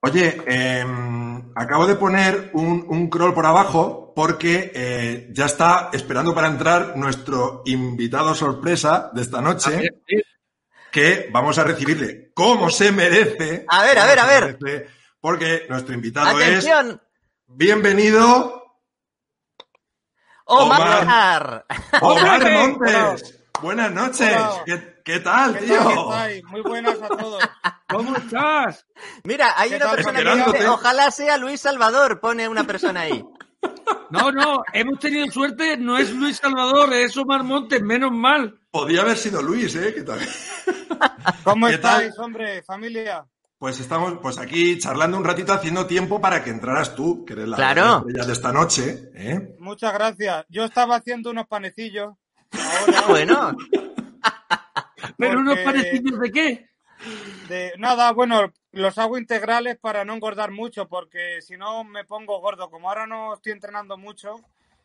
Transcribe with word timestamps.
Oye, 0.00 0.42
em, 0.46 1.52
acabo 1.56 1.86
de 1.86 1.96
poner 1.96 2.50
un, 2.54 2.86
un 2.88 3.10
crawl 3.10 3.34
por 3.34 3.46
abajo 3.46 4.12
porque 4.14 4.70
eh, 4.74 5.28
ya 5.32 5.46
está 5.46 5.90
esperando 5.92 6.34
para 6.34 6.48
entrar 6.48 6.96
nuestro 6.96 7.62
invitado 7.66 8.34
sorpresa 8.34 9.10
de 9.12 9.22
esta 9.22 9.40
noche, 9.40 9.90
que 10.92 11.28
vamos 11.32 11.58
a 11.58 11.64
recibirle 11.64 12.30
como 12.32 12.70
se 12.70 12.92
merece. 12.92 13.64
A 13.68 13.82
ver, 13.82 13.98
a 13.98 14.06
ver, 14.06 14.18
a 14.20 14.26
ver. 14.26 14.58
merece, 14.60 14.88
porque 15.20 15.66
nuestro 15.68 15.94
invitado 15.94 16.38
es 16.40 16.64
¡Atención! 16.66 17.02
bienvenido 17.46 18.58
¡Omar! 20.44 21.66
Omar. 22.00 22.52
Montes. 22.52 23.38
Buenas 23.60 23.92
noches. 23.92 24.36
¿Qué, 24.64 25.02
qué 25.04 25.20
tal, 25.20 25.58
¿Qué 25.58 25.66
tío? 25.66 26.08
tal? 26.08 26.42
Muy 26.44 26.60
buenas 26.62 27.02
a 27.02 27.08
todos. 27.08 27.42
¿Cómo 27.88 28.16
estás? 28.16 28.86
Mira, 29.24 29.54
hay 29.56 29.70
¿Qué 29.70 29.76
una 29.76 29.90
persona 29.90 30.18
que 30.22 30.34
dice, 30.52 30.68
ojalá 30.68 31.10
sea 31.10 31.36
Luis 31.38 31.60
Salvador, 31.60 32.20
pone 32.20 32.48
una 32.48 32.64
persona 32.64 33.00
ahí. 33.02 33.24
No, 34.10 34.30
no, 34.30 34.62
hemos 34.72 34.98
tenido 34.98 35.26
suerte, 35.30 35.76
no 35.76 35.96
es 35.98 36.10
Luis 36.12 36.36
Salvador, 36.36 36.92
es 36.92 37.16
Omar 37.16 37.42
Montes, 37.44 37.82
menos 37.82 38.12
mal. 38.12 38.60
Podía 38.70 39.00
haber 39.02 39.16
sido 39.16 39.42
Luis, 39.42 39.74
¿eh? 39.74 39.92
¿Qué 39.94 40.02
tal? 40.02 40.20
¿Cómo 41.44 41.66
¿Qué 41.66 41.78
tal? 41.78 42.02
estáis, 42.02 42.18
hombre, 42.18 42.62
familia? 42.62 43.26
Pues 43.58 43.80
estamos 43.80 44.18
pues 44.22 44.38
aquí 44.38 44.78
charlando 44.78 45.16
un 45.16 45.24
ratito 45.24 45.52
haciendo 45.52 45.86
tiempo 45.86 46.20
para 46.20 46.44
que 46.44 46.50
entraras 46.50 46.94
tú, 46.94 47.24
que 47.24 47.32
eres 47.32 47.48
la 47.48 47.56
Claro. 47.56 47.98
estrella 48.06 48.26
de 48.26 48.32
esta 48.32 48.52
noche. 48.52 49.10
¿eh? 49.14 49.56
Muchas 49.58 49.92
gracias. 49.92 50.44
Yo 50.48 50.64
estaba 50.64 50.96
haciendo 50.96 51.30
unos 51.30 51.46
panecillos. 51.48 52.12
Ahora, 52.52 53.02
Bueno, 53.08 53.56
Pero 55.16 55.40
unos 55.40 55.58
parecidos 55.58 56.20
de 56.20 56.30
qué? 56.30 56.67
De 57.48 57.72
nada, 57.78 58.12
bueno, 58.12 58.52
los 58.72 58.98
hago 58.98 59.18
integrales 59.18 59.78
para 59.78 60.04
no 60.04 60.14
engordar 60.14 60.50
mucho, 60.50 60.88
porque 60.88 61.40
si 61.42 61.56
no 61.56 61.84
me 61.84 62.04
pongo 62.04 62.40
gordo. 62.40 62.70
Como 62.70 62.88
ahora 62.88 63.06
no 63.06 63.34
estoy 63.34 63.52
entrenando 63.52 63.96
mucho, 63.98 64.36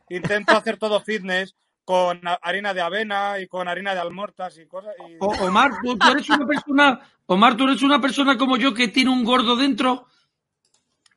intento 0.09 0.51
hacer 0.55 0.77
todo 0.77 1.01
fitness 1.01 1.55
con 1.85 2.21
harina 2.41 2.73
de 2.73 2.81
avena 2.81 3.39
y 3.39 3.47
con 3.47 3.67
harina 3.67 3.93
de 3.93 3.99
almortas 4.01 4.57
y 4.57 4.65
cosas. 4.67 4.95
y- 4.99 5.17
O- 5.19 5.45
Omar, 5.47 5.71
¿tú, 5.81 6.09
eres 6.11 6.29
una 6.29 6.45
persona, 6.45 7.01
Omar, 7.25 7.57
tú 7.57 7.63
eres 7.65 7.81
una 7.83 7.99
persona 7.99 8.37
como 8.37 8.57
yo 8.57 8.73
que 8.73 8.87
tiene 8.87 9.09
un 9.11 9.23
gordo 9.23 9.55
dentro, 9.55 10.07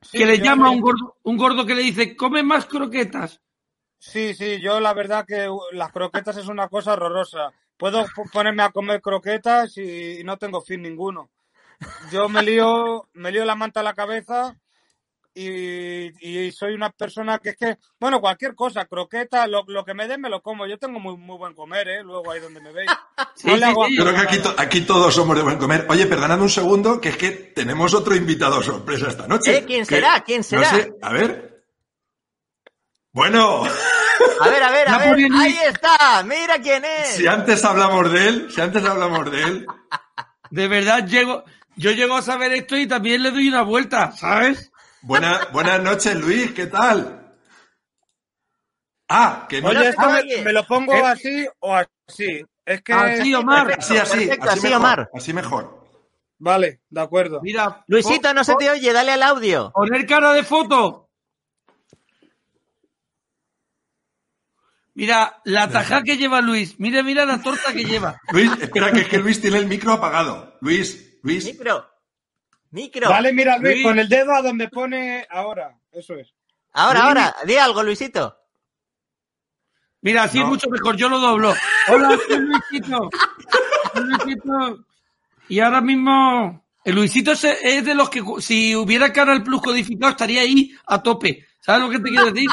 Sí, 0.01 0.17
que 0.19 0.25
le 0.25 0.39
llama 0.39 0.67
a 0.67 0.71
un 0.71 0.81
gordo, 0.81 1.15
un 1.23 1.37
gordo 1.37 1.65
que 1.65 1.75
le 1.75 1.81
dice, 1.83 2.15
come 2.15 2.43
más 2.43 2.65
croquetas. 2.65 3.41
Sí, 3.99 4.33
sí, 4.33 4.59
yo 4.61 4.79
la 4.79 4.93
verdad 4.93 5.25
que 5.27 5.49
uh, 5.49 5.59
las 5.71 5.91
croquetas 5.91 6.37
es 6.37 6.47
una 6.47 6.67
cosa 6.69 6.93
horrorosa. 6.93 7.51
Puedo 7.77 8.05
ponerme 8.33 8.63
a 8.63 8.71
comer 8.71 9.01
croquetas 9.01 9.77
y 9.77 10.23
no 10.23 10.37
tengo 10.37 10.61
fin 10.61 10.81
ninguno. 10.81 11.29
Yo 12.11 12.27
me 12.29 12.41
lío, 12.43 13.07
me 13.13 13.31
lío 13.31 13.45
la 13.45 13.55
manta 13.55 13.81
a 13.81 13.83
la 13.83 13.93
cabeza 13.93 14.55
y, 15.33 16.07
y 16.47 16.51
soy 16.51 16.73
una 16.73 16.89
persona 16.89 17.37
que 17.37 17.49
es 17.49 17.57
que, 17.57 17.77
bueno, 17.99 18.19
cualquier 18.19 18.55
cosa, 18.55 18.85
croqueta, 18.85 19.45
lo, 19.45 19.63
lo 19.67 19.85
que 19.85 19.93
me 19.93 20.07
den 20.07 20.21
me 20.21 20.29
lo 20.29 20.41
como. 20.41 20.65
Yo 20.65 20.79
tengo 20.79 20.99
muy, 20.99 21.15
muy 21.15 21.37
buen 21.37 21.53
comer, 21.53 21.87
¿eh? 21.87 22.03
Luego 22.03 22.31
ahí 22.31 22.39
donde 22.39 22.59
me 22.59 22.71
veis. 22.71 22.89
Sí, 23.35 23.47
creo 23.51 24.13
que 24.15 24.21
aquí, 24.21 24.39
to- 24.39 24.55
aquí 24.57 24.81
todos 24.81 25.13
somos 25.13 25.35
de 25.37 25.43
buen 25.43 25.57
comer. 25.59 25.85
Oye, 25.89 26.07
perdonadme 26.07 26.43
un 26.43 26.49
segundo, 26.49 26.99
que 26.99 27.09
es 27.09 27.17
que 27.17 27.29
tenemos 27.31 27.93
otro 27.93 28.15
invitado 28.15 28.63
sorpresa 28.63 29.09
esta 29.09 29.27
noche. 29.27 29.57
¿Eh? 29.57 29.63
¿Quién 29.67 29.85
será? 29.85 30.23
¿Quién 30.25 30.43
será? 30.43 30.71
No 30.71 30.77
sé, 30.77 30.91
a 31.01 31.13
ver. 31.13 31.63
Bueno, 33.11 33.63
a 33.63 34.49
ver, 34.49 34.63
a 34.63 34.71
ver, 34.71 34.89
a 34.89 34.97
ver. 34.97 35.17
Ahí 35.35 35.57
está, 35.67 36.23
mira 36.23 36.59
quién 36.61 36.83
es. 36.85 37.09
si 37.15 37.25
antes 37.27 37.63
hablamos 37.65 38.11
de 38.11 38.27
él, 38.27 38.47
si 38.51 38.61
antes 38.61 38.83
hablamos 38.85 39.29
de 39.31 39.41
él, 39.43 39.65
De 40.49 40.67
verdad, 40.67 41.05
llego, 41.05 41.43
yo 41.77 41.91
llego 41.91 42.15
a 42.17 42.21
saber 42.21 42.51
esto 42.53 42.75
y 42.75 42.87
también 42.87 43.23
le 43.23 43.31
doy 43.31 43.47
una 43.47 43.61
vuelta, 43.61 44.11
¿sabes? 44.11 44.71
buena, 45.01 45.47
buenas 45.53 45.81
noches, 45.81 46.15
Luis, 46.15 46.51
¿qué 46.51 46.65
tal? 46.67 47.35
Ah, 49.07 49.45
que 49.47 49.61
no 49.61 49.69
Oye, 49.69 49.89
esto 49.89 50.01
me, 50.43 50.51
lo 50.51 50.67
pongo 50.67 50.93
Eh. 50.93 51.01
así 51.05 51.47
o 51.59 51.73
así. 51.73 52.43
Es 52.65 52.81
que... 52.81 52.91
Así, 52.91 53.33
Omar. 53.33 53.71
así, 53.77 53.97
así, 53.97 54.17
Perfecto, 54.27 54.49
así 54.49 54.59
así, 54.59 54.67
mejor, 54.67 54.77
Omar. 54.81 55.09
así 55.13 55.33
mejor. 55.33 55.87
Vale, 56.39 56.81
de 56.89 57.01
acuerdo. 57.01 57.39
Mira, 57.41 57.83
Luisito, 57.87 58.33
no 58.33 58.43
se 58.43 58.55
te 58.55 58.69
oye, 58.69 58.91
dale 58.91 59.13
al 59.13 59.23
audio. 59.23 59.71
Poner 59.73 60.05
cara 60.05 60.33
de 60.33 60.43
foto. 60.43 61.09
Mira, 64.93 65.39
la 65.45 65.69
taja 65.69 66.01
que 66.03 66.17
lleva 66.17 66.41
Luis. 66.41 66.79
Mira, 66.79 67.03
mira 67.03 67.25
la 67.25 67.41
torta 67.41 67.71
que 67.71 67.85
lleva. 67.85 68.19
Luis, 68.31 68.51
espera, 68.59 68.91
que 68.91 69.01
es 69.01 69.07
que 69.07 69.19
Luis 69.19 69.39
tiene 69.39 69.57
el 69.59 69.67
micro 69.67 69.93
apagado. 69.93 70.57
Luis, 70.59 71.06
Luis, 71.23 71.45
Micro. 71.45 71.85
Micro. 72.71 73.09
Vale, 73.09 73.33
mira, 73.33 73.57
Luis, 73.57 73.75
Luis. 73.75 73.83
con 73.85 73.99
el 73.99 74.09
dedo 74.09 74.33
a 74.33 74.41
donde 74.41 74.67
pone 74.69 75.25
ahora. 75.29 75.77
Eso 75.91 76.15
es. 76.15 76.33
Ahora, 76.73 77.03
ahora, 77.07 77.35
di 77.45 77.55
algo, 77.57 77.81
Luisito. 77.83 78.37
Mira, 80.01 80.23
así 80.23 80.37
No. 80.37 80.43
es 80.45 80.49
mucho 80.49 80.69
mejor, 80.69 80.95
yo 80.95 81.09
lo 81.09 81.19
doblo. 81.19 81.53
Hola, 81.89 82.17
soy 82.27 82.39
Luisito. 82.39 83.09
Soy 83.93 84.03
Luisito. 84.03 84.85
Y 85.49 85.59
ahora 85.59 85.81
mismo, 85.81 86.65
el 86.83 86.95
Luisito 86.95 87.31
es, 87.31 87.41
de 87.41 87.95
los 87.95 88.09
que 88.09 88.21
si 88.39 88.75
hubiera 88.75 89.11
Canal 89.11 89.43
Plus 89.43 89.61
codificado 89.61 90.11
estaría 90.11 90.41
ahí 90.41 90.71
a 90.85 91.01
tope. 91.01 91.47
¿Sabes 91.61 91.81
lo 91.81 91.89
que 91.89 91.99
te 91.99 92.09
quiero 92.09 92.31
decir? 92.31 92.49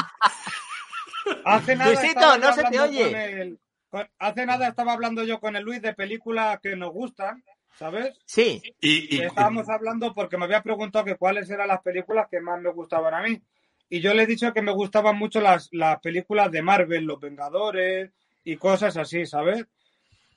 Hace 1.45 1.75
nada 1.75 1.91
Luisito, 1.93 2.37
no 2.37 2.53
se 2.53 2.63
te 2.63 2.79
oye. 2.79 3.03
con 3.11 3.15
el- 3.15 3.59
con- 3.89 4.09
hace 4.19 4.45
nada 4.45 4.67
estaba 4.67 4.93
hablando 4.93 5.23
yo 5.23 5.39
con 5.39 5.55
el 5.55 5.63
Luis 5.63 5.81
de 5.81 5.93
películas 5.93 6.59
que 6.61 6.75
nos 6.75 6.91
gustan, 6.91 7.43
¿sabes? 7.77 8.17
Sí. 8.25 8.61
y, 8.81 9.15
y- 9.15 9.21
Estábamos 9.21 9.69
hablando 9.69 10.13
porque 10.13 10.37
me 10.37 10.45
había 10.45 10.61
preguntado 10.63 11.05
que 11.05 11.15
cuáles 11.17 11.49
eran 11.49 11.67
las 11.67 11.81
películas 11.81 12.27
que 12.29 12.39
más 12.41 12.61
me 12.61 12.71
gustaban 12.71 13.13
a 13.13 13.21
mí. 13.21 13.41
Y 13.89 13.99
yo 14.01 14.13
le 14.13 14.23
he 14.23 14.27
dicho 14.27 14.51
que 14.53 14.61
me 14.63 14.71
gustaban 14.71 15.17
mucho 15.17 15.39
las, 15.41 15.69
las 15.71 15.99
películas 15.99 16.51
de 16.51 16.61
Marvel, 16.63 17.05
Los 17.05 17.19
Vengadores 17.19 18.11
y 18.43 18.55
cosas 18.57 18.97
así, 18.97 19.25
¿sabes? 19.25 19.65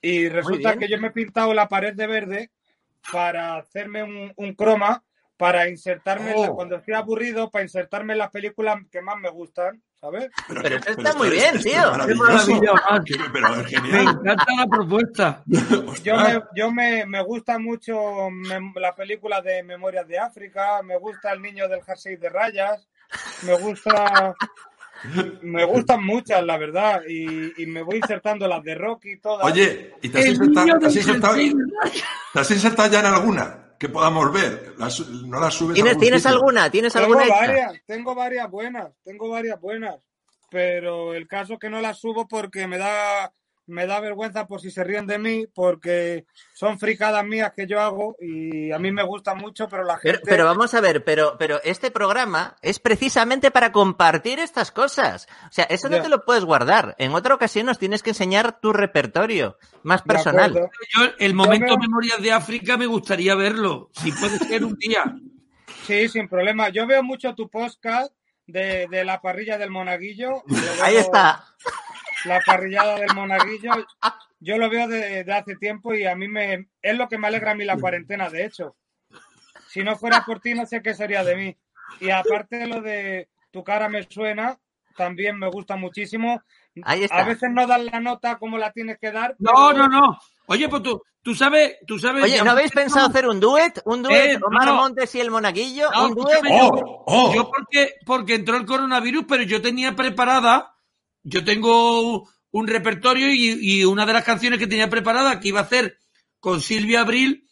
Y 0.01 0.29
resulta 0.29 0.77
que 0.77 0.87
yo 0.87 0.99
me 0.99 1.07
he 1.07 1.11
pintado 1.11 1.53
la 1.53 1.67
pared 1.67 1.93
de 1.93 2.07
verde 2.07 2.51
para 3.11 3.55
hacerme 3.57 4.03
un, 4.03 4.31
un 4.35 4.53
croma, 4.53 5.03
para 5.39 5.69
insertarme, 5.69 6.31
en 6.33 6.41
la- 6.41 6.49
Oh. 6.51 6.55
cuando 6.55 6.75
estoy 6.75 6.93
aburrido, 6.95 7.49
para 7.49 7.63
insertarme 7.63 8.11
en 8.11 8.19
las 8.19 8.29
películas 8.29 8.75
que 8.91 9.01
más 9.01 9.15
me 9.17 9.29
gustan, 9.29 9.81
¿sabes? 10.01 10.29
Pero 10.49 10.75
eso 10.75 10.89
está 10.89 11.13
muy 11.13 11.29
bien, 11.29 11.57
tío. 11.61 11.81
Pero 12.05 13.55
es 13.55 13.63
Me 13.63 13.63
genial. 13.69 14.19
encanta 14.19 14.45
la 14.57 14.67
propuesta. 14.67 15.43
Yo 16.03 16.17
me, 16.17 16.41
yo 16.55 16.71
me, 16.71 17.05
me 17.05 17.23
gusta 17.23 17.57
mucho 17.57 18.29
me- 18.29 18.73
la 18.81 18.93
película 18.93 19.41
de 19.41 19.63
Memorias 19.63 20.05
de 20.09 20.19
África, 20.19 20.81
me 20.83 20.97
gusta 20.97 21.31
El 21.31 21.41
niño 21.41 21.69
del 21.69 21.83
jersey 21.83 22.17
de 22.17 22.27
rayas, 22.29 22.85
me 23.43 23.55
gusta 23.57 24.35
me 25.41 25.63
gustan 25.63 26.03
muchas, 26.03 26.43
la 26.43 26.57
verdad, 26.57 27.01
y, 27.07 27.63
y 27.63 27.65
me 27.67 27.81
voy 27.83 27.95
insertando 27.97 28.45
las 28.49 28.61
de 28.61 28.75
Rocky 28.75 29.17
todas. 29.21 29.45
Oye, 29.45 29.93
¿y 30.01 30.09
te 30.09 30.19
has, 30.19 30.25
insertado, 30.25 30.79
te 30.79 30.85
has 30.87 30.95
insertado- 30.97 31.35
te 32.33 32.39
has 32.41 32.51
insertado 32.51 32.91
ya 32.91 32.99
en 32.99 33.05
alguna 33.05 33.65
que 33.79 33.89
podamos 33.89 34.31
ver? 34.31 34.73
Las- 34.77 34.99
no 35.07 35.39
las 35.39 35.53
subes 35.55 35.73
¿Tienes, 35.75 35.97
¿tienes 35.97 36.25
alguna? 36.25 36.69
¿Tienes 36.69 36.93
tengo 36.93 37.05
alguna 37.05 37.25
extra? 37.25 37.47
varias, 37.47 37.81
tengo 37.87 38.13
varias 38.13 38.51
buenas, 38.51 38.89
tengo 39.03 39.29
varias 39.29 39.59
buenas, 39.59 39.95
pero 40.51 41.13
el 41.13 41.27
caso 41.27 41.53
es 41.53 41.59
que 41.59 41.69
no 41.69 41.79
las 41.81 41.97
subo 41.99 42.27
porque 42.27 42.67
me 42.67 42.77
da 42.77 43.33
me 43.69 43.85
da 43.85 43.99
vergüenza 43.99 44.47
por 44.47 44.61
si 44.61 44.71
se 44.71 44.83
ríen 44.83 45.07
de 45.07 45.19
mí, 45.19 45.47
porque 45.53 46.25
son 46.53 46.79
fricadas 46.79 47.23
mías 47.23 47.53
que 47.55 47.67
yo 47.67 47.79
hago 47.79 48.15
y 48.19 48.71
a 48.71 48.79
mí 48.79 48.91
me 48.91 49.03
gusta 49.03 49.35
mucho, 49.35 49.69
pero 49.69 49.83
la 49.83 49.97
gente... 49.97 50.19
pero 50.25 50.45
vamos 50.45 50.73
a 50.73 50.81
ver, 50.81 51.03
pero, 51.03 51.37
pero 51.37 51.61
este 51.63 51.91
programa 51.91 52.55
es 52.61 52.79
precisamente 52.79 53.51
para 53.51 53.71
compartir 53.71 54.39
estas 54.39 54.71
cosas. 54.71 55.27
O 55.47 55.51
sea, 55.51 55.65
eso 55.65 55.87
no 55.89 56.01
te 56.01 56.09
lo 56.09 56.25
puedes 56.25 56.43
guardar. 56.43 56.95
En 56.97 57.13
otra 57.13 57.35
ocasión 57.35 57.67
nos 57.67 57.79
tienes 57.79 58.03
que 58.03 58.09
enseñar 58.09 58.59
tu 58.59 58.73
repertorio 58.73 59.57
más 59.83 60.01
personal. 60.01 60.53
Yo, 60.53 61.05
el 61.19 61.33
momento 61.33 61.77
Memorias 61.77 62.21
de 62.21 62.31
África 62.31 62.75
me 62.75 62.87
gustaría 62.87 63.35
verlo. 63.35 63.89
Si 63.93 64.11
puede 64.11 64.37
ser 64.39 64.65
un 64.65 64.75
día. 64.75 65.03
Sí, 65.85 66.07
sin 66.09 66.27
problema. 66.27 66.69
Yo 66.69 66.87
veo 66.87 67.03
mucho 67.03 67.35
tu 67.35 67.49
podcast 67.49 68.11
de, 68.47 68.87
de 68.89 69.05
la 69.05 69.21
parrilla 69.21 69.57
del 69.57 69.69
monaguillo. 69.69 70.43
Ahí 70.81 70.97
está. 70.97 71.45
La 72.25 72.39
parrillada 72.45 72.95
del 72.99 73.13
monaguillo. 73.15 73.71
Yo 74.39 74.57
lo 74.57 74.69
veo 74.69 74.87
de, 74.87 75.23
de 75.23 75.33
hace 75.33 75.55
tiempo 75.55 75.93
y 75.93 76.05
a 76.05 76.15
mí 76.15 76.27
me 76.27 76.67
es 76.81 76.97
lo 76.97 77.07
que 77.07 77.17
me 77.17 77.27
alegra 77.27 77.51
a 77.51 77.55
mí 77.55 77.65
la 77.65 77.77
cuarentena, 77.77 78.29
de 78.29 78.45
hecho. 78.45 78.75
Si 79.69 79.83
no 79.83 79.95
fuera 79.95 80.23
por 80.25 80.39
ti, 80.39 80.53
no 80.53 80.65
sé 80.65 80.81
qué 80.81 80.93
sería 80.93 81.23
de 81.23 81.35
mí. 81.35 81.57
Y 81.99 82.09
aparte 82.09 82.65
lo 82.67 82.81
de 82.81 83.29
tu 83.51 83.63
cara 83.63 83.89
me 83.89 84.03
suena, 84.03 84.57
también 84.95 85.37
me 85.37 85.49
gusta 85.49 85.75
muchísimo. 85.75 86.41
Ahí 86.83 87.03
está. 87.03 87.19
A 87.19 87.23
veces 87.25 87.49
no 87.51 87.67
dan 87.67 87.85
la 87.85 87.99
nota 87.99 88.37
como 88.37 88.57
la 88.57 88.71
tienes 88.71 88.97
que 88.99 89.11
dar. 89.11 89.35
No, 89.39 89.51
pero- 89.71 89.87
no, 89.87 90.01
no. 90.01 90.19
Oye, 90.47 90.67
pues 90.69 90.81
tú, 90.81 91.01
tú 91.21 91.35
sabes, 91.35 91.77
tú 91.85 91.99
sabes. 91.99 92.23
Oye, 92.23 92.41
¿no 92.43 92.51
habéis 92.51 92.71
pensado 92.71 93.07
hacer 93.07 93.27
un 93.27 93.39
duet? 93.39 93.81
¿Un 93.85 94.01
duet? 94.01 94.31
Eh, 94.31 94.39
Omar 94.43 94.67
no. 94.67 94.75
Montes 94.75 95.13
y 95.15 95.19
el 95.19 95.29
monaguillo. 95.29 95.91
No, 95.91 96.07
¿Un 96.07 96.15
duet? 96.15 96.39
¡Oh! 96.51 97.03
¡Oh! 97.05 97.33
Yo 97.35 97.49
porque, 97.49 97.95
porque 98.05 98.35
entró 98.35 98.57
el 98.57 98.65
coronavirus, 98.65 99.25
pero 99.27 99.43
yo 99.43 99.61
tenía 99.61 99.95
preparada, 99.95 100.73
yo 101.29 101.43
tengo 101.45 102.27
un 102.51 102.67
repertorio 102.67 103.31
y, 103.31 103.57
y 103.61 103.85
una 103.85 104.05
de 104.05 104.13
las 104.13 104.23
canciones 104.23 104.59
que 104.59 104.67
tenía 104.67 104.89
preparada 104.89 105.39
que 105.39 105.49
iba 105.49 105.59
a 105.59 105.63
hacer 105.63 105.97
con 106.39 106.61
Silvia 106.61 107.01
Abril 107.01 107.47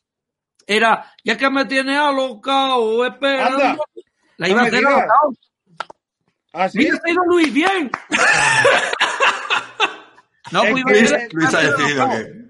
era, 0.66 1.14
ya 1.24 1.38
que 1.38 1.50
me 1.50 1.66
tiene 1.66 1.98
alocao, 1.98 3.06
esperando. 3.06 3.64
Anda. 3.64 3.78
La 4.38 4.50
iba 4.50 4.58
No 4.60 4.64
a 4.64 4.68
hacer 4.68 4.86
alocao. 4.86 5.34
¿Así? 6.54 6.78
Mira, 6.80 7.00
ha 7.06 7.10
ido 7.12 7.24
Luis, 7.26 7.54
bien. 7.54 7.92
no, 10.52 10.64
Es 10.64 10.72
pues 10.72 10.82
iba 10.82 10.92
a 10.92 10.94
que- 10.94 11.00
Luis, 11.00 11.12
hacer- 11.14 11.34
Luis 11.34 11.54
ha 11.54 11.62
decidido 11.62 12.10
que. 12.10 12.48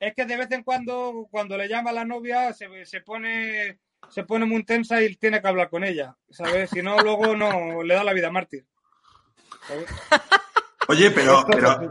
Es 0.00 0.14
que 0.14 0.24
de 0.26 0.36
vez 0.36 0.50
en 0.52 0.62
cuando, 0.62 1.26
cuando 1.30 1.56
le 1.56 1.68
llama 1.68 1.90
a 1.90 1.94
la 1.94 2.04
novia, 2.04 2.52
se, 2.52 2.68
se 2.86 3.00
pone 3.00 3.78
se 4.10 4.22
pone 4.22 4.44
muy 4.46 4.58
intensa 4.58 5.02
y 5.02 5.16
tiene 5.16 5.42
que 5.42 5.48
hablar 5.48 5.68
con 5.68 5.82
ella, 5.82 6.16
¿sabes? 6.30 6.70
Si 6.70 6.80
no, 6.82 6.98
luego 7.00 7.34
no 7.36 7.82
le 7.82 7.94
da 7.94 8.04
la 8.04 8.12
vida 8.12 8.28
a 8.28 8.32
mártir. 8.32 8.64
Oye, 10.88 11.10
pero, 11.10 11.44
pero, 11.50 11.90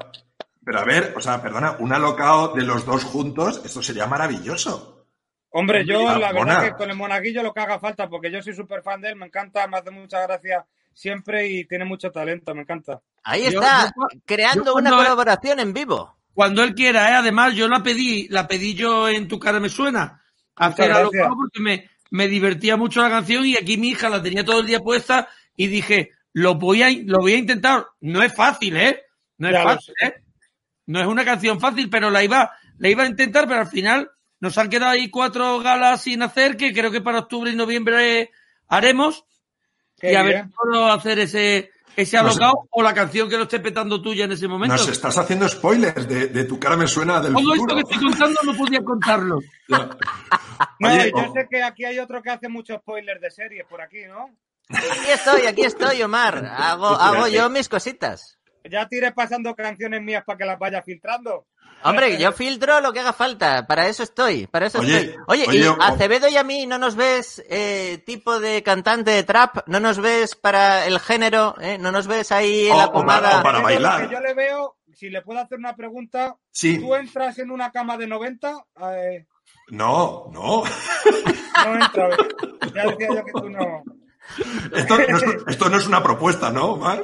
pero 0.63 0.79
a 0.79 0.83
ver, 0.83 1.13
o 1.15 1.21
sea, 1.21 1.41
perdona, 1.41 1.75
un 1.79 1.94
alocao 1.94 2.53
de 2.56 2.63
los 2.63 2.85
dos 2.85 3.03
juntos, 3.03 3.62
esto 3.63 3.81
sería 3.81 4.07
maravilloso. 4.07 5.06
Hombre, 5.50 5.85
yo 5.85 6.18
la 6.18 6.31
verdad 6.33 6.63
que 6.63 6.71
con 6.74 6.89
el 6.89 6.97
monaguillo 6.97 7.41
lo 7.41 7.53
que 7.53 7.62
haga 7.62 7.79
falta, 7.79 8.09
porque 8.09 8.29
yo 8.31 8.41
soy 8.41 8.53
súper 8.53 8.83
fan 8.83 9.01
de 9.01 9.09
él, 9.09 9.15
me 9.15 9.25
encanta, 9.27 9.65
me 9.68 9.77
hace 9.77 9.91
mucha 9.91 10.21
gracia 10.21 10.65
siempre 10.94 11.47
y 11.47 11.65
tiene 11.65 11.85
mucho 11.85 12.12
talento, 12.12 12.53
me 12.53 12.62
encanta. 12.62 13.00
Ahí 13.24 13.44
Yo- 13.51 13.62
está, 13.62 13.85
yo- 13.95 14.19
creando 14.25 14.65
yo 14.65 14.75
una 14.75 14.91
colaboración 14.91 15.59
en 15.59 15.74
vivo. 15.74 16.15
Cuando 16.33 16.63
él 16.63 16.75
quiera, 16.75 17.09
¿eh? 17.09 17.13
Además, 17.15 17.56
yo 17.56 17.68
la 17.68 17.81
pedí, 17.81 18.27
la 18.29 18.47
pedí 18.47 18.75
yo 18.75 19.09
en 19.09 19.27
tu 19.27 19.39
cara 19.39 19.59
me 19.59 19.69
suena. 19.69 20.21
Hacer 20.56 20.91
algo 20.91 21.12
porque 21.12 21.59
me, 21.59 21.89
me 22.12 22.27
divertía 22.27 22.77
mucho 22.77 23.01
la 23.01 23.09
canción 23.09 23.45
y 23.45 23.56
aquí 23.56 23.77
mi 23.77 23.89
hija 23.89 24.09
la 24.09 24.21
tenía 24.21 24.45
todo 24.45 24.59
el 24.59 24.68
día 24.68 24.79
puesta 24.81 25.27
y 25.56 25.68
dije, 25.68 26.12
lo 26.33 26.56
voy 26.56 26.83
a, 26.83 26.89
lo 27.06 27.19
voy 27.19 27.33
a 27.33 27.38
intentar. 27.38 27.88
No 28.01 28.21
es 28.24 28.33
fácil, 28.33 28.77
¿eh? 28.77 29.01
No 29.38 29.50
es 29.50 29.63
fácil, 29.63 29.94
¿eh? 30.03 30.13
No 30.85 31.00
es 31.01 31.07
una 31.07 31.25
canción 31.25 31.59
fácil, 31.59 31.89
pero 31.89 32.09
la 32.09 32.24
iba, 32.24 32.51
la 32.77 32.89
iba 32.89 33.03
a 33.03 33.07
intentar, 33.07 33.47
pero 33.47 33.59
al 33.62 33.68
final 33.68 34.09
nos 34.39 34.57
han 34.57 34.69
quedado 34.69 34.91
ahí 34.91 35.09
cuatro 35.09 35.59
galas 35.59 36.01
sin 36.03 36.21
hacer, 36.21 36.56
que 36.57 36.74
creo 36.74 36.91
que 36.91 37.01
para 37.01 37.19
octubre 37.19 37.51
y 37.51 37.56
noviembre 37.56 38.31
haremos. 38.68 39.25
Qué 40.00 40.12
y 40.12 40.15
a 40.15 40.24
ver 40.24 40.45
puedo 40.56 40.91
hacer 40.91 41.18
ese, 41.19 41.71
ese 41.95 42.18
No 42.18 42.31
sé. 42.31 42.38
alocao 42.44 42.68
o 42.69 42.83
la 42.83 42.94
canción 42.94 43.27
que 43.27 43.35
lo 43.35 43.44
esté 43.44 43.59
petando 43.59 44.00
tuya 44.01 44.25
en 44.25 44.31
ese 44.33 44.47
momento. 44.47 44.75
Nos 44.75 44.88
estás 44.88 45.18
haciendo 45.18 45.50
spoilers 45.50 46.07
de, 46.07 46.27
de 46.27 46.44
tu 46.45 46.59
cara 46.59 46.77
me 46.77 46.88
suena 46.88 47.19
del 47.19 47.33
Todo 47.33 47.53
esto 47.56 47.75
que 47.75 47.81
estoy 47.81 47.97
contando 47.97 48.39
no 48.45 48.56
podía 48.56 48.81
contarlo. 48.83 49.39
No, 50.79 50.89
Oye, 50.89 51.12
yo 51.12 51.29
o- 51.31 51.33
sé 51.33 51.47
que 51.50 51.62
aquí 51.63 51.85
hay 51.85 51.97
otro 52.00 52.21
que 52.21 52.29
hace 52.29 52.47
muchos 52.50 52.77
spoilers 52.77 53.19
de 53.21 53.31
series 53.31 53.65
por 53.68 53.81
aquí, 53.81 54.06
¿no? 54.07 54.29
Aquí 54.69 55.10
estoy, 55.14 55.46
aquí 55.48 55.62
estoy, 55.64 56.02
Omar. 56.04 56.46
Hago, 56.58 56.88
hago 56.88 57.28
yo 57.28 57.50
mis 57.50 57.69
cositas. 57.69 58.38
Ya 58.69 58.88
te 58.88 58.98
iré 58.98 59.12
pasando 59.14 59.56
canciones 59.56 60.02
mías 60.02 60.24
para 60.25 60.38
que 60.38 60.46
las 60.46 60.60
vaya 60.60 60.81
filtrando. 60.84 61.46
Hombre, 61.84 62.18
yo 62.18 62.31
filtro 62.34 62.81
lo 62.81 62.92
que 62.92 63.00
haga 63.00 63.14
falta. 63.14 63.66
Para 63.68 63.88
eso 63.88 64.04
estoy, 64.04 64.48
para 64.48 64.66
eso 64.66 64.80
Oye, 64.80 64.98
estoy. 64.98 65.16
Oye, 65.28 65.46
oye, 65.48 65.60
y 65.60 65.75
Acevedo 65.80 66.28
y 66.28 66.36
a 66.36 66.44
mí 66.44 66.66
no 66.66 66.78
nos 66.80 66.96
ves 66.96 67.42
eh, 67.50 68.04
tipo 68.06 68.40
de 68.40 68.64
cantante 68.64 69.12
de 69.12 69.24
trap, 69.24 69.60
no 69.68 69.80
nos 69.80 70.00
ves 70.00 70.36
para 70.36 70.86
el 70.88 71.00
género, 71.00 71.56
¿eh? 71.62 71.78
no 71.78 71.92
nos 71.92 72.08
ves 72.08 72.31
ahí 72.31 72.68
en 72.68 72.74
O- 72.74 72.78
la 72.78 72.86
o 72.88 72.92
para- 72.92 73.00
pomada. 73.00 73.40
o 73.40 73.44
para 73.44 73.60
bailar. 73.62 74.10
yo 74.10 74.20
le 74.20 74.34
veo, 74.34 74.75
si 74.92 75.10
le 75.12 75.22
puedo 75.22 75.40
hacer 75.40 75.60
una 75.60 75.75
pregunta, 75.75 76.36
Sí. 76.52 76.80
¿tú 76.80 76.96
entras 76.96 77.38
en 77.40 77.52
una 77.52 77.72
cama 77.72 77.96
de 77.96 78.08
90? 78.08 78.66
Eh, 78.81 79.25
No, 79.70 80.25
no. 80.34 80.63
no 81.66 81.74
entra. 81.75 82.08
¿ves? 82.08 82.18
Ya 82.74 82.84
decía 82.88 83.08
yo 83.13 83.24
que 83.24 83.31
tú 83.34 83.50
no. 83.50 83.84
Esto, 84.74 84.97
no 84.97 85.18
es, 85.18 85.24
esto 85.47 85.69
no 85.69 85.77
es 85.77 85.88
una 85.88 86.03
propuesta, 86.03 86.51
¿no, 86.51 86.74
Omar? 86.74 87.01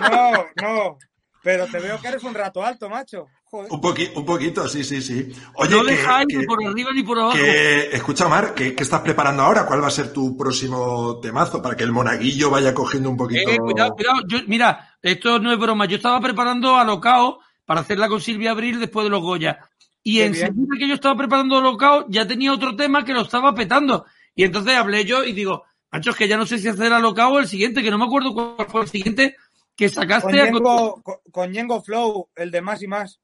No, 0.00 0.32
no. 0.62 0.98
Pero 1.42 1.66
te 1.66 1.78
veo 1.78 2.00
que 2.00 2.08
eres 2.08 2.22
un 2.24 2.32
rato 2.34 2.64
alto, 2.64 2.88
macho. 2.88 3.26
Joder. 3.44 3.70
Un, 3.70 3.80
poqui- 3.80 4.10
un 4.16 4.24
poquito, 4.24 4.66
sí, 4.68 4.82
sí, 4.82 5.02
sí. 5.02 5.30
Oye, 5.56 5.76
no 5.76 5.84
que- 5.84 5.90
dejáis 5.92 6.26
que- 6.26 6.38
ni 6.38 6.46
por 6.46 6.64
arriba 6.66 6.90
ni 6.94 7.02
por 7.02 7.18
abajo. 7.18 7.36
que- 7.36 7.90
escucha, 7.94 8.26
Omar, 8.26 8.54
¿qué, 8.54 8.74
qué 8.74 8.82
estás 8.82 9.02
preparando 9.02 9.42
ahora? 9.42 9.66
¿Cuál 9.66 9.82
va 9.82 9.88
a 9.88 9.90
ser 9.92 10.10
tu 10.12 10.36
próximo 10.36 11.20
temazo 11.20 11.60
para 11.60 11.76
que 11.76 11.84
el 11.84 11.92
monaguillo 11.92 12.48
vaya 12.50 12.72
cogiendo 12.72 13.10
un 13.10 13.16
poquito? 13.18 13.48
Eh, 13.50 13.58
cuidado, 13.58 13.92
cuidado. 13.94 14.20
Yo- 14.26 14.38
mira, 14.46 14.96
esto 15.02 15.38
no 15.38 15.52
es 15.52 15.58
broma. 15.58 15.84
Yo 15.84 15.96
estaba 15.96 16.18
preparando 16.20 16.76
a 16.76 16.84
Locao 16.84 17.40
para 17.66 17.82
hacerla 17.82 18.08
con 18.08 18.20
Silvia 18.22 18.52
Abril 18.52 18.80
después 18.80 19.04
de 19.04 19.10
los 19.10 19.20
Goya. 19.20 19.58
Y 20.02 20.16
Qué 20.16 20.26
enseguida 20.26 20.76
que 20.78 20.88
yo 20.88 20.94
estaba 20.94 21.16
preparando 21.16 21.58
a 21.58 21.60
Locao, 21.60 22.06
ya 22.08 22.26
tenía 22.26 22.52
otro 22.54 22.74
tema 22.74 23.04
que 23.04 23.12
lo 23.12 23.20
estaba 23.20 23.54
petando. 23.54 24.06
Y 24.34 24.44
entonces 24.44 24.74
hablé 24.76 25.04
yo 25.04 25.22
y 25.24 25.32
digo, 25.32 25.64
macho, 25.94 26.10
es 26.10 26.16
que 26.16 26.28
ya 26.28 26.36
no 26.36 26.46
sé 26.46 26.58
si 26.58 26.68
hacer 26.68 26.92
a 26.92 26.98
Locao 26.98 27.32
o 27.34 27.38
el 27.38 27.48
siguiente, 27.48 27.82
que 27.82 27.90
no 27.90 27.98
me 27.98 28.04
acuerdo 28.04 28.32
cuál 28.34 28.68
fue 28.68 28.82
el 28.82 28.88
siguiente 28.88 29.36
que 29.76 29.88
sacaste. 29.88 30.40
a- 30.40 30.44
Yengo, 30.46 31.02
con, 31.02 31.16
con 31.30 31.52
Yengo 31.52 31.82
Flow, 31.82 32.28
el 32.36 32.50
de 32.50 32.60
más 32.62 32.82
y 32.82 32.86
más. 32.88 33.20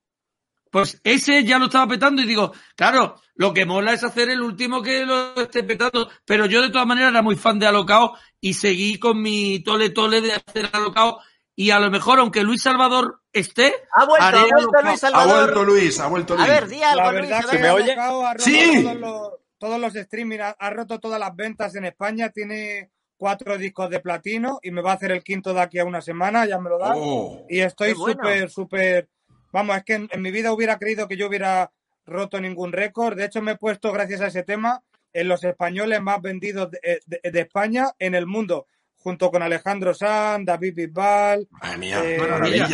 Pues 0.70 1.00
ese 1.02 1.43
ya 1.44 1.58
lo 1.58 1.64
estaba 1.67 1.88
petando 1.88 2.22
y 2.22 2.26
digo, 2.26 2.52
claro, 2.76 3.20
lo 3.34 3.52
que 3.52 3.67
mola 3.67 3.93
es 3.93 4.05
hacer 4.05 4.31
el 4.31 4.40
último 4.40 4.81
que 4.82 5.05
lo 5.05 5.34
esté 5.34 5.64
petando, 5.64 6.08
pero 6.25 6.46
yo 6.46 6.62
de 6.62 6.70
todas 6.70 6.87
maneras 6.87 7.11
era 7.11 7.22
muy 7.22 7.34
fan 7.34 7.58
de 7.58 7.67
Alocao 7.67 8.14
y 8.40 8.55
seguí 8.55 8.96
con 8.99 9.20
mi 9.20 9.61
tole 9.64 9.90
tole 9.90 10.20
de 10.20 10.32
hacer 10.32 10.69
Alocao 10.73 11.19
y 11.56 11.70
a 11.70 11.81
lo 11.81 11.90
mejor 11.90 12.20
aunque 12.20 12.44
Luis 12.44 12.62
Salvador 12.62 13.20
esté, 13.32 13.75
Ha 13.93 14.05
vuelto, 14.05 14.25
ha 14.26 14.31
vuelto 14.31 14.55
Alocao. 14.58 14.82
Luis 14.82 14.94
Ha 14.94 14.96
Salvador. 15.11 15.43
vuelto 15.43 15.64
Luis, 15.64 15.99
ha 16.00 16.06
vuelto 16.06 16.34
A 16.34 16.37
Luis. 16.37 16.49
ver, 16.49 16.69
di 16.69 16.82
algo, 16.84 17.02
La 17.02 17.12
Luis, 17.12 17.23
verdad 17.31 17.38
a 17.38 17.50
que 17.50 17.56
ver. 17.56 17.62
me 17.62 17.69
ha 17.69 17.73
Alocao 17.73 18.26
ha 18.26 18.32
roto 18.34 18.44
Sí. 18.44 18.82
todos 18.84 18.96
los, 18.96 19.31
todos 19.61 19.79
los 19.79 19.95
streaming, 19.95 20.39
ha, 20.41 20.49
ha 20.59 20.71
roto 20.71 20.99
todas 20.99 21.21
las 21.21 21.37
ventas 21.37 21.77
en 21.77 21.85
España, 21.85 22.31
tiene 22.31 22.91
cuatro 23.17 23.59
discos 23.59 23.91
de 23.91 24.01
platino 24.01 24.59
y 24.62 24.71
me 24.71 24.81
va 24.83 24.93
a 24.93 24.95
hacer 24.95 25.12
el 25.12 25.23
quinto 25.23 25.53
de 25.55 25.61
aquí 25.61 25.79
a 25.79 25.85
una 25.85 26.01
semana, 26.01 26.47
ya 26.47 26.59
me 26.59 26.71
lo 26.71 26.79
da. 26.79 26.95
Oh. 26.97 27.45
Y 27.49 27.61
estoy 27.61 27.89
Qué 27.93 27.95
bueno. 27.99 28.23
súper, 28.25 28.51
súper. 28.51 29.09
Vamos, 29.53 29.77
es 29.77 29.85
que 29.85 29.95
en, 29.95 30.09
en 30.11 30.23
mi 30.23 30.31
vida 30.31 30.53
hubiera 30.53 30.79
creído 30.79 31.07
que 31.07 31.17
yo 31.19 31.29
hubiera 31.29 31.71
roto 32.07 32.41
ningún 32.41 32.73
récord. 32.73 33.17
De 33.17 33.27
hecho, 33.27 33.43
me 33.43 33.53
he 33.53 33.57
puesto, 33.57 33.93
gracias 33.93 34.23
a 34.23 34.29
ese 34.29 34.43
tema, 34.43 34.83
en 35.12 35.29
los 35.29 35.45
españoles 35.45 36.01
más 36.01 36.23
vendidos 36.23 36.71
de, 36.71 37.01
de- 37.07 37.31
de 37.31 37.41
España 37.41 37.89
en 37.99 38.15
el 38.15 38.27
mundo, 38.27 38.67
junto 39.02 39.31
con 39.31 39.43
Alejandro 39.43 39.94
Sanz, 39.94 40.44
David 40.47 40.75
Bisbal. 40.75 41.49
Madre 41.50 41.79
mía, 41.79 42.00
Eh. 42.05 42.19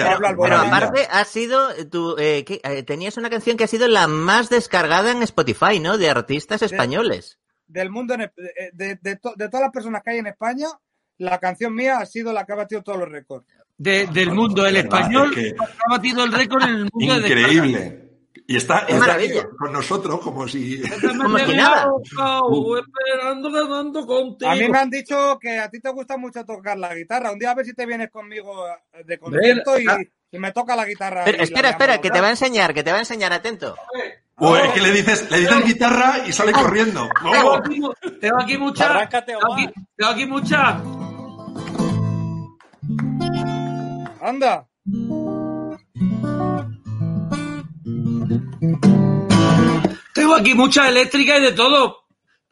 Pablo 0.04 0.26
Alborán. 0.26 0.60
Pero 0.64 0.74
aparte, 0.76 1.08
ha 1.10 1.24
sido, 1.24 1.68
tú, 1.90 2.16
eh. 2.18 2.44
Eh, 2.64 2.82
tenías 2.82 3.16
una 3.16 3.30
canción 3.30 3.56
que 3.56 3.64
ha 3.64 3.68
sido 3.68 3.88
la 3.88 4.06
más 4.08 4.50
descargada 4.50 5.10
en 5.12 5.22
Spotify, 5.22 5.78
¿no? 5.80 5.96
De 5.98 6.10
artistas 6.10 6.62
españoles. 6.62 7.38
Del 7.68 7.90
mundo, 7.90 8.14
en- 8.14 8.20
de, 8.36 8.70
de- 8.72 8.98
de 9.00 9.16
to- 9.16 9.34
de 9.36 9.48
todas 9.48 9.62
las 9.64 9.72
personas 9.72 10.02
que 10.02 10.10
hay 10.10 10.18
en 10.18 10.26
España, 10.26 10.66
la 11.18 11.38
canción 11.38 11.74
mía 11.74 11.98
ha 11.98 12.06
sido 12.06 12.32
la 12.32 12.44
que 12.44 12.52
ha 12.52 12.56
batido 12.56 12.82
todos 12.82 12.98
los 12.98 13.08
récords. 13.08 13.46
de- 13.78 14.06
del 14.06 14.32
mundo, 14.32 14.66
el 14.66 14.72
de 14.74 14.80
español 14.80 15.30
es 15.36 15.52
que- 15.52 15.54
ha 15.58 15.90
batido 15.90 16.24
el 16.24 16.32
récord 16.32 16.62
en 16.62 16.68
el 16.70 16.88
mundo 16.90 17.14
de 17.14 17.20
descargas. 17.20 17.52
Increíble. 17.52 18.05
Y 18.48 18.56
está, 18.56 18.84
aquí 18.84 19.28
con 19.58 19.72
nosotros 19.72 20.20
como 20.20 20.46
si... 20.46 20.80
Como 20.80 21.38
si 21.38 21.54
nada. 21.54 21.88
Esperando 22.78 24.06
contigo. 24.06 24.50
A 24.50 24.54
mí 24.54 24.68
me 24.68 24.78
han 24.78 24.90
dicho 24.90 25.36
que 25.40 25.58
a 25.58 25.68
ti 25.68 25.80
te 25.80 25.90
gusta 25.90 26.16
mucho 26.16 26.44
tocar 26.44 26.78
la 26.78 26.94
guitarra. 26.94 27.32
Un 27.32 27.40
día 27.40 27.50
a 27.50 27.54
ver 27.54 27.66
si 27.66 27.74
te 27.74 27.86
vienes 27.86 28.10
conmigo 28.10 28.68
eh, 28.68 29.02
de 29.04 29.18
concierto 29.18 29.80
y, 29.80 29.86
y 30.30 30.38
me 30.38 30.52
toca 30.52 30.76
la 30.76 30.84
guitarra. 30.84 31.24
Pero 31.24 31.36
y 31.36 31.38
la 31.38 31.44
espera, 31.44 31.70
espera, 31.70 31.92
llamo, 31.94 32.02
que 32.02 32.10
te 32.10 32.20
va 32.20 32.26
a 32.28 32.30
enseñar, 32.30 32.72
que 32.72 32.84
te 32.84 32.90
va 32.92 32.98
a 32.98 33.00
enseñar, 33.00 33.32
atento. 33.32 33.74
O 34.36 34.54
es 34.54 34.70
que 34.72 34.80
le 34.80 34.92
dices, 34.92 35.28
le 35.30 35.40
dices 35.40 35.64
guitarra 35.64 36.18
y 36.26 36.32
sale 36.32 36.52
corriendo. 36.52 37.08
Tengo 37.22 37.54
aquí, 37.54 37.80
tengo 38.20 38.40
aquí 38.40 38.58
mucha. 38.58 38.90
Arráncate, 38.90 39.32
Tengo 39.32 39.54
aquí, 39.54 39.68
tengo 39.96 40.10
aquí 40.12 40.26
mucha. 40.26 40.80
Anda. 44.20 44.66
Tengo 50.14 50.34
aquí 50.34 50.54
mucha 50.54 50.88
eléctrica 50.88 51.38
y 51.38 51.42
de 51.42 51.52
todo. 51.52 52.04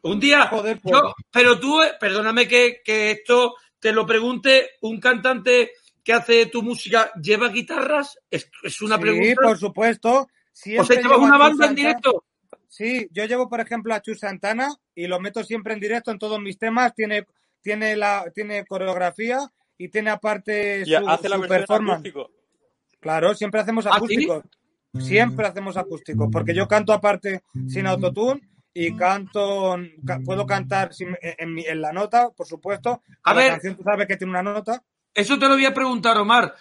Un 0.03 0.19
día, 0.19 0.47
Joder, 0.47 0.79
pues. 0.81 0.93
yo, 0.93 1.15
pero 1.31 1.59
tú, 1.59 1.81
eh, 1.81 1.93
perdóname 1.99 2.47
que, 2.47 2.81
que 2.83 3.11
esto 3.11 3.55
te 3.79 3.91
lo 3.91 4.05
pregunte 4.05 4.71
un 4.81 4.99
cantante 4.99 5.71
que 6.03 6.13
hace 6.13 6.45
tu 6.45 6.61
música, 6.61 7.11
¿lleva 7.19 7.49
guitarras? 7.49 8.19
Es, 8.29 8.49
es 8.61 8.81
una 8.83 8.97
sí, 8.97 9.01
pregunta. 9.01 9.41
por 9.41 9.57
supuesto. 9.57 10.11
o 10.21 10.27
Siempre 10.51 10.95
sea, 10.95 11.01
¿llevas 11.03 11.17
una 11.17 11.37
banda 11.39 11.65
en 11.65 11.75
directo? 11.75 12.23
Sí, 12.67 13.07
yo 13.11 13.25
llevo, 13.25 13.49
por 13.49 13.61
ejemplo, 13.61 13.95
a 13.95 14.01
Chu 14.01 14.13
Santana 14.13 14.69
y 14.93 15.07
lo 15.07 15.19
meto 15.19 15.43
siempre 15.43 15.73
en 15.73 15.79
directo 15.79 16.11
en 16.11 16.19
todos 16.19 16.39
mis 16.39 16.59
temas. 16.59 16.93
Tiene, 16.93 17.25
tiene, 17.61 17.95
la, 17.95 18.31
tiene 18.35 18.63
coreografía 18.65 19.39
y 19.77 19.89
tiene 19.89 20.11
aparte 20.11 20.81
Y 20.85 20.85
su, 20.93 21.09
hace 21.09 21.29
performance. 21.47 21.93
acústico. 21.99 22.31
Claro, 22.99 23.33
siempre 23.33 23.61
hacemos 23.61 23.85
¿Ah, 23.87 23.99
sí? 24.07 24.27
Siempre 24.99 25.47
hacemos 25.47 25.77
acústicos, 25.77 26.29
porque 26.31 26.53
yo 26.53 26.67
canto 26.67 26.93
aparte 26.93 27.43
sin 27.67 27.87
autotune 27.87 28.41
y 28.73 28.95
canto, 28.95 29.75
ca- 30.05 30.19
puedo 30.23 30.45
cantar 30.45 30.93
sin- 30.93 31.15
en, 31.21 31.81
la 31.81 31.93
nota, 31.93 32.29
por 32.29 32.45
supuesto. 32.45 33.01
A 33.23 33.33
la 33.33 33.39
ver. 33.39 33.51
canción 33.53 33.75
tú 33.75 33.83
sabes 33.83 34.07
que 34.07 34.17
tiene 34.17 34.31
una 34.31 34.43
nota. 34.43 34.83
Eso 35.13 35.39
te 35.39 35.47
lo 35.47 35.53
voy 35.55 35.65
a 35.65 35.73
preguntar, 35.73 36.17
Omar. 36.17 36.53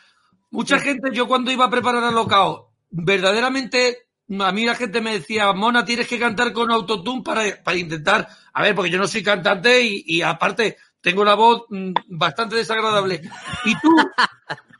Mucha 0.50 0.78
gente, 0.78 1.10
yo 1.12 1.26
cuando 1.26 1.50
iba 1.50 1.64
a 1.64 1.70
preparar 1.70 2.04
a 2.04 2.10
Locao, 2.12 2.70
verdaderamente, 2.90 4.06
a 4.40 4.52
mí 4.52 4.64
la 4.64 4.74
gente 4.76 5.00
me 5.00 5.12
decía, 5.14 5.52
Mona, 5.52 5.84
tienes 5.84 6.06
que 6.06 6.18
cantar 6.18 6.52
con 6.52 6.70
autotune 6.70 7.22
para, 7.22 7.42
para 7.62 7.76
intentar, 7.76 8.28
a 8.52 8.62
ver, 8.62 8.74
porque 8.74 8.90
yo 8.90 8.98
no 8.98 9.08
soy 9.08 9.22
cantante 9.22 9.82
y, 9.82 10.04
y 10.06 10.22
aparte 10.22 10.76
tengo 11.00 11.24
la 11.24 11.34
voz 11.34 11.64
mm, 11.70 11.92
bastante 12.08 12.56
desagradable. 12.56 13.22
¿Y 13.64 13.74
tú, 13.80 13.96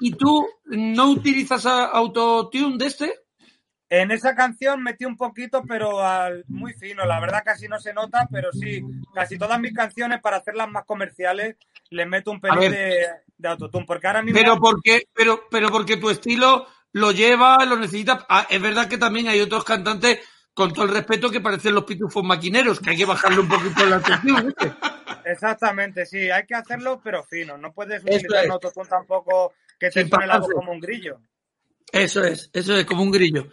y 0.01 0.13
tú 0.13 0.47
no 0.67 1.11
utilizas 1.11 1.67
autotune 1.67 2.79
de 2.79 2.87
este? 2.87 3.15
En 3.91 4.11
esa 4.11 4.35
canción 4.35 4.83
metí 4.83 5.05
un 5.05 5.17
poquito, 5.17 5.62
pero 5.67 6.00
al, 6.00 6.45
muy 6.49 6.73
fino. 6.73 7.05
La 7.05 7.21
verdad 7.21 7.43
casi 7.45 7.69
no 7.69 7.79
se 7.79 7.93
nota, 7.93 8.29
pero 8.31 8.50
sí, 8.53 8.83
casi 9.14 9.38
todas 9.38 9.61
mis 9.61 9.75
canciones, 9.75 10.21
para 10.21 10.38
hacerlas 10.38 10.71
más 10.71 10.85
comerciales, 10.85 11.57
le 11.91 12.07
meto 12.07 12.31
un 12.31 12.41
pelín 12.41 12.73
de, 12.73 13.07
de, 13.37 13.49
autotune. 13.49 13.85
Porque 13.87 14.07
ahora 14.07 14.23
mismo... 14.23 14.41
Pero 14.41 14.59
porque, 14.59 15.05
pero, 15.14 15.45
pero 15.50 15.69
porque 15.69 15.97
tu 15.97 16.11
estilo 16.11 16.67
lo 16.93 17.12
lleva, 17.12 17.64
lo 17.64 17.76
necesita. 17.76 18.25
Ah, 18.29 18.47
es 18.49 18.61
verdad 18.61 18.88
que 18.88 18.99
también 18.99 19.29
hay 19.29 19.41
otros 19.41 19.64
cantantes, 19.64 20.21
con 20.55 20.73
todo 20.73 20.85
el 20.85 20.93
respeto, 20.93 21.31
que 21.31 21.41
parecen 21.41 21.75
los 21.75 21.85
pitufos 21.85 22.25
maquineros, 22.25 22.81
que 22.81 22.91
hay 22.91 22.97
que 22.97 23.05
bajarle 23.05 23.41
un 23.41 23.49
poquito 23.49 23.85
la 23.87 23.97
atención. 23.97 24.55
Exactamente, 25.25 26.07
sí, 26.07 26.31
hay 26.31 26.47
que 26.47 26.55
hacerlo, 26.55 27.00
pero 27.03 27.25
fino. 27.25 27.59
No 27.59 27.73
puedes 27.73 28.03
utilizar 28.03 28.47
un 28.47 28.53
autotune 28.53 28.88
tampoco 28.88 29.55
que 29.79 29.91
te 29.91 30.03
Sin 30.03 30.09
suene 30.09 30.26
la 30.26 30.38
voz 30.38 30.50
como 30.55 30.73
un 30.73 30.81
grillo. 30.81 31.21
Eso 31.91 32.23
es, 32.23 32.50
eso 32.53 32.76
es 32.76 32.87
como 32.87 33.03
un 33.03 33.11
grillo. 33.11 33.49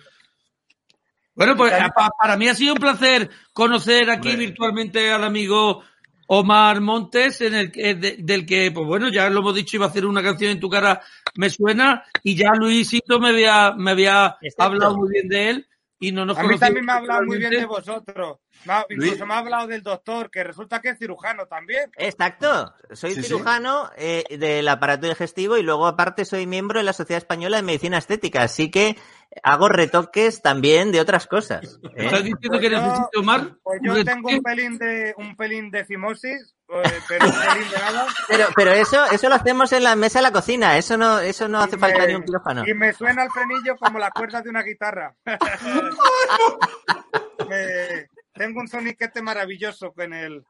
Bueno, 1.33 1.55
pues 1.55 1.71
pa- 1.95 2.09
para 2.19 2.37
mí 2.37 2.47
ha 2.49 2.55
sido 2.55 2.73
un 2.73 2.79
placer 2.79 3.29
conocer 3.53 4.09
aquí 4.09 4.29
Hombre. 4.31 4.47
virtualmente 4.47 5.11
al 5.11 5.23
amigo 5.23 5.83
Omar 6.27 6.79
Montes, 6.81 7.41
en 7.41 7.53
el 7.55 7.71
que- 7.71 7.95
de- 7.95 8.17
del 8.19 8.45
que, 8.45 8.71
pues 8.71 8.85
bueno, 8.85 9.09
ya 9.09 9.29
lo 9.29 9.39
hemos 9.39 9.55
dicho, 9.55 9.77
iba 9.77 9.85
a 9.85 9.89
hacer 9.89 10.05
una 10.05 10.23
canción 10.23 10.51
en 10.51 10.59
tu 10.59 10.69
cara, 10.69 11.01
me 11.35 11.49
suena, 11.49 12.03
y 12.23 12.35
ya 12.35 12.51
Luisito 12.53 13.19
me 13.19 13.29
había, 13.29 13.73
me 13.77 13.91
había 13.91 14.37
Exacto. 14.41 14.63
hablado 14.63 14.97
muy 14.97 15.09
bien 15.11 15.27
de 15.27 15.49
él 15.49 15.67
y 15.99 16.11
no 16.11 16.25
nos 16.25 16.37
A 16.37 16.43
mí 16.43 16.57
también 16.57 16.85
me 16.85 16.91
ha 16.93 16.95
hablado 16.95 17.23
muy 17.25 17.37
bien 17.37 17.51
de 17.51 17.65
vosotros. 17.65 18.39
Me 18.65 18.73
ha- 18.73 18.85
incluso 18.89 19.11
Luis. 19.17 19.27
me 19.27 19.33
ha 19.33 19.37
hablado 19.39 19.67
del 19.67 19.83
doctor, 19.83 20.29
que 20.31 20.43
resulta 20.43 20.79
que 20.81 20.89
es 20.89 20.99
cirujano 20.99 21.47
también. 21.47 21.91
Exacto, 21.97 22.73
soy 22.93 23.11
Sí, 23.13 23.21
sí. 23.23 23.27
cirujano 23.27 23.89
eh, 23.97 24.23
del 24.37 24.67
aparato 24.67 25.07
digestivo 25.07 25.57
y 25.57 25.63
luego 25.63 25.85
aparte 25.87 26.25
soy 26.25 26.45
miembro 26.47 26.79
de 26.79 26.83
la 26.85 26.93
Sociedad 26.93 27.17
Española 27.17 27.57
de 27.57 27.63
Medicina 27.63 27.97
Estética, 27.97 28.43
así 28.43 28.69
que 28.71 28.97
hago 29.43 29.69
retoques 29.69 30.41
también 30.41 30.91
de 30.91 30.99
otras 31.01 31.27
cosas. 31.27 31.79
¿eh? 31.83 31.89
¿Estás 32.05 32.23
diciendo 32.23 32.59
que 32.59 32.69
Pues 32.69 32.71
yo- 32.71 32.81
necesito, 32.81 33.19
Omar? 33.19 33.55
Pues 33.63 33.79
yo 33.83 33.93
retoque? 33.93 34.11
tengo 34.11 34.29
un 34.29 34.41
pelín 34.41 34.77
de 34.77 35.13
un 35.17 35.35
pelín 35.35 35.71
de 35.71 35.85
fimosis, 35.85 36.55
eh, 36.69 36.81
pero 37.07 37.25
un 37.27 37.31
pelín 37.31 37.69
de 37.71 37.77
nada. 37.77 38.07
Pero, 38.27 38.45
pero 38.55 38.71
eso, 38.71 39.05
eso 39.11 39.29
lo 39.29 39.35
hacemos 39.35 39.71
en 39.73 39.83
la 39.83 39.95
mesa 39.95 40.19
de 40.19 40.23
la 40.23 40.31
cocina, 40.31 40.77
eso 40.77 40.97
no, 40.97 41.19
eso 41.19 41.47
no 41.47 41.59
hace 41.59 41.77
falta 41.77 42.05
ni 42.07 42.15
un 42.15 42.23
quirófano. 42.23 42.63
Y 42.67 42.73
me 42.73 42.93
suena 42.93 43.23
el 43.23 43.31
frenillo 43.31 43.75
como 43.77 43.99
las 43.99 44.11
cuerdas 44.11 44.43
de 44.43 44.49
una 44.49 44.63
guitarra. 44.63 45.13
Me- 47.49 48.07
tengo 48.41 48.59
un 48.59 48.67
soniquete 48.67 49.21
maravilloso 49.21 49.91
con 49.93 50.13
el. 50.13 50.43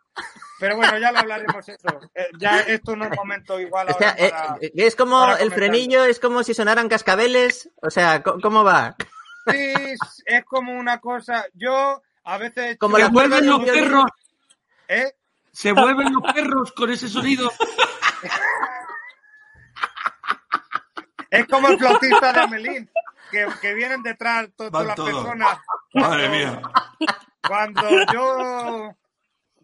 Pero 0.59 0.77
bueno, 0.77 0.97
ya 0.97 1.11
lo 1.11 1.19
hablaremos 1.19 1.67
eso. 1.67 1.99
Eh, 2.15 2.27
ya 2.39 2.61
esto 2.61 2.95
no 2.95 3.03
es 3.05 3.15
momento 3.17 3.59
igual 3.59 3.87
O 3.89 3.97
sea, 3.97 4.11
ahora 4.11 4.25
eh, 4.25 4.29
para- 4.29 4.57
eh, 4.61 4.71
es 4.75 4.95
como 4.95 5.19
para 5.19 5.35
el 5.41 5.51
frenillo, 5.51 6.05
es 6.05 6.17
como 6.19 6.41
si 6.43 6.53
sonaran 6.53 6.87
cascabeles, 6.87 7.69
o 7.81 7.89
sea, 7.89 8.23
¿cómo 8.23 8.63
va? 8.63 8.95
Sí, 9.49 9.73
es 10.25 10.45
como 10.45 10.73
una 10.73 10.99
cosa. 10.99 11.45
Yo 11.53 12.01
a 12.23 12.37
veces. 12.37 12.77
Como 12.77 12.95
Se 12.95 13.03
la 13.03 13.09
cuerda 13.09 13.29
vuelven 13.41 13.49
los 13.49 13.59
un 13.59 13.65
perros, 13.65 14.05
¿Eh? 14.87 15.11
se 15.51 15.71
vuelven 15.73 16.13
los 16.13 16.33
perros 16.33 16.71
con 16.71 16.91
ese 16.91 17.09
sonido. 17.09 17.51
Es 21.29 21.45
como 21.47 21.67
el 21.69 21.77
flautista 21.77 22.33
de 22.33 22.39
Amelín, 22.41 22.89
que, 23.31 23.47
que 23.61 23.73
vienen 23.73 24.03
detrás 24.03 24.47
todas 24.55 24.85
las 24.85 24.95
personas. 24.95 25.59
Madre 25.93 26.29
mía. 26.29 26.61
Cuando 27.47 27.81
yo 28.13 28.95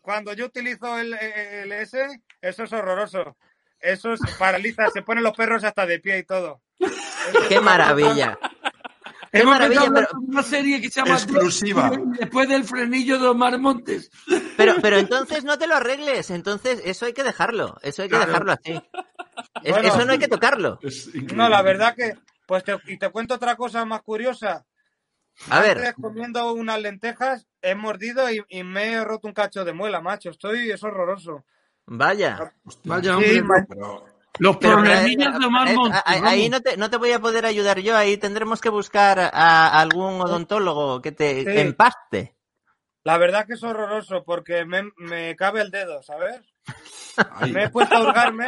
cuando 0.01 0.33
yo 0.33 0.45
utilizo 0.45 0.97
el, 0.97 1.13
el 1.13 1.71
S, 1.73 2.21
eso 2.41 2.63
es 2.63 2.73
horroroso. 2.73 3.37
Eso 3.79 4.15
se 4.17 4.31
paraliza, 4.39 4.89
se 4.89 5.01
ponen 5.03 5.23
los 5.23 5.35
perros 5.35 5.63
hasta 5.63 5.85
de 5.85 5.99
pie 5.99 6.19
y 6.19 6.23
todo. 6.23 6.61
¡Qué 7.49 7.59
maravilla! 7.59 8.39
¡Qué 9.31 9.39
Hemos 9.39 9.51
maravilla! 9.59 9.91
Pero, 9.93 10.07
una 10.25 10.41
serie 10.41 10.79
que 10.81 10.89
se 10.89 11.01
llama 11.01 11.15
Exclusiva. 11.15 11.91
Después 12.17 12.47
del 12.47 12.63
frenillo 12.63 13.19
de 13.19 13.27
Omar 13.27 13.59
Montes. 13.59 14.09
pero, 14.55 14.75
pero 14.81 14.97
entonces 14.97 15.43
no 15.43 15.57
te 15.59 15.67
lo 15.67 15.75
arregles, 15.75 16.31
entonces 16.31 16.81
eso 16.85 17.05
hay 17.05 17.13
que 17.13 17.23
dejarlo, 17.23 17.77
eso 17.81 18.01
hay 18.03 18.07
que 18.07 18.15
Claro. 18.15 18.31
dejarlo 18.31 18.51
así. 18.53 18.73
Es- 19.63 19.71
Bueno. 19.73 19.87
eso 19.89 20.05
no 20.05 20.13
hay 20.13 20.19
que 20.19 20.27
tocarlo. 20.29 20.79
Es. 20.81 21.13
No, 21.33 21.49
la 21.49 21.61
verdad 21.61 21.93
que, 21.95 22.13
pues 22.47 22.63
te, 22.63 22.77
y 22.87 22.97
te 22.97 23.09
cuento 23.09 23.33
otra 23.35 23.55
cosa 23.57 23.83
más 23.85 24.01
curiosa. 24.01 24.65
A 25.49 25.59
ver, 25.59 25.77
Antes, 25.79 25.93
comiendo 25.95 26.53
unas 26.53 26.81
lentejas, 26.81 27.46
he 27.61 27.75
mordido 27.75 28.29
y, 28.31 28.43
y 28.49 28.63
me 28.63 28.93
he 28.93 29.03
roto 29.03 29.27
un 29.27 29.33
cacho 29.33 29.65
de 29.65 29.73
muela, 29.73 30.01
macho. 30.01 30.29
Estoy, 30.29 30.71
es 30.71 30.83
horroroso. 30.83 31.45
vaya. 31.85 32.53
Hostia. 32.65 32.81
Vaya, 32.93 33.15
hombre. 33.17 33.43
Pero, 33.67 34.05
Los 34.39 34.57
Pero, 34.57 34.73
problemillas 34.75 35.35
eh, 35.35 35.39
de 35.39 35.45
Omar 35.45 35.67
eh, 35.67 35.73
Montes. 35.75 36.01
ahí- 36.05 36.49
no 36.49 36.61
te, 36.61 36.77
no 36.77 36.89
te 36.89 36.97
voy 36.97 37.11
a 37.11 37.19
poder 37.19 37.45
ayudar 37.45 37.79
yo, 37.79 37.95
ahí 37.97 38.17
tendremos 38.17 38.61
que 38.61 38.69
buscar 38.69 39.19
a, 39.19 39.79
algún 39.79 40.21
odontólogo 40.21 41.01
que 41.01 41.11
te 41.11 41.43
Sí. 41.43 41.59
empaste. 41.59 42.35
La 43.03 43.17
verdad 43.17 43.47
que 43.47 43.53
es 43.53 43.63
horroroso 43.63 44.23
porque 44.25 44.65
me, 44.65 44.83
me 44.97 45.35
cabe 45.37 45.61
el 45.61 45.71
dedo, 45.71 46.03
¿sabes? 46.03 46.41
ay, 47.31 47.51
Me 47.53 47.63
he 47.63 47.69
puesto 47.69 47.95
a 47.95 48.01
hurgarme, 48.01 48.47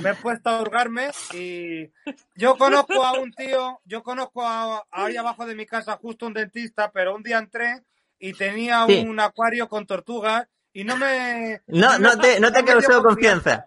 me 0.00 0.10
he 0.10 0.14
puesto 0.14 0.48
a 0.48 0.62
hurgarme 0.62 1.10
y 1.34 1.90
yo 2.36 2.56
conozco 2.56 3.04
a 3.04 3.12
un 3.18 3.32
tío, 3.32 3.80
yo 3.84 4.02
conozco 4.04 4.42
a, 4.46 4.84
ahí 4.92 5.16
abajo 5.16 5.44
de 5.44 5.56
mi 5.56 5.66
casa 5.66 5.96
justo 6.00 6.26
un 6.26 6.34
dentista, 6.34 6.92
pero 6.92 7.14
un 7.16 7.22
día 7.24 7.38
entré 7.38 7.82
y 8.28 8.32
tenía 8.32 8.86
Sí. 8.86 9.04
un 9.06 9.20
acuario 9.20 9.68
con 9.68 9.86
tortugas 9.86 10.46
y 10.72 10.82
no 10.84 10.96
me... 10.96 11.60
No, 11.66 11.98
no 11.98 12.18
te, 12.18 12.40
no 12.40 12.50
te 12.52 12.64
causó 12.64 13.02
confianza. 13.02 13.66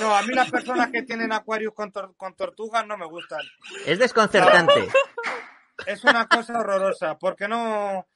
No, 0.00 0.14
a 0.16 0.22
mí 0.22 0.34
las 0.34 0.50
personas 0.50 0.90
que 0.90 1.02
tienen 1.02 1.32
acuarios 1.32 1.72
con, 1.74 1.92
tor- 1.92 2.12
con 2.16 2.34
tortugas 2.34 2.84
no 2.86 2.96
me 2.98 3.06
gustan. 3.06 3.40
Es 3.86 3.98
desconcertante. 4.00 4.88
Es 5.86 6.02
una 6.02 6.26
cosa 6.26 6.58
horrorosa 6.58 7.16
porque 7.18 7.46
no, 7.46 8.06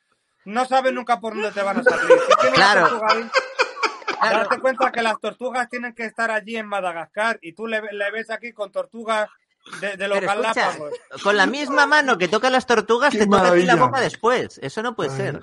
no 0.46 0.64
sabes 0.64 0.92
nunca 0.92 1.20
por 1.20 1.34
dónde 1.34 1.52
te 1.52 1.62
van 1.62 1.78
a 1.78 1.82
salir. 1.84 2.08
Si 2.28 2.34
tienes 2.40 2.54
Claro. 2.58 2.88
tortuga 2.88 3.06
ahí, 3.12 3.30
Claro. 4.20 4.38
Date 4.40 4.60
cuenta 4.60 4.92
que 4.92 5.02
las 5.02 5.18
tortugas 5.20 5.68
tienen 5.68 5.94
que 5.94 6.04
estar 6.04 6.30
allí 6.30 6.56
en 6.56 6.66
Madagascar 6.66 7.38
y 7.40 7.52
tú 7.54 7.66
le, 7.66 7.80
le 7.92 8.10
ves 8.10 8.30
aquí 8.30 8.52
con 8.52 8.70
tortugas 8.72 9.28
de, 9.80 9.96
de 9.96 10.08
los 10.08 10.20
Galápagos. 10.20 10.92
con 11.22 11.36
la 11.36 11.46
misma 11.46 11.86
mano 11.86 12.18
que 12.18 12.28
toca 12.28 12.50
las 12.50 12.66
tortugas, 12.66 13.12
Qué 13.12 13.18
te 13.20 13.26
toca 13.26 13.48
a 13.48 13.54
ti 13.54 13.62
la 13.62 13.76
boca 13.76 14.00
después. 14.00 14.58
Eso 14.62 14.82
no 14.82 14.94
puede 14.96 15.10
ser. 15.10 15.40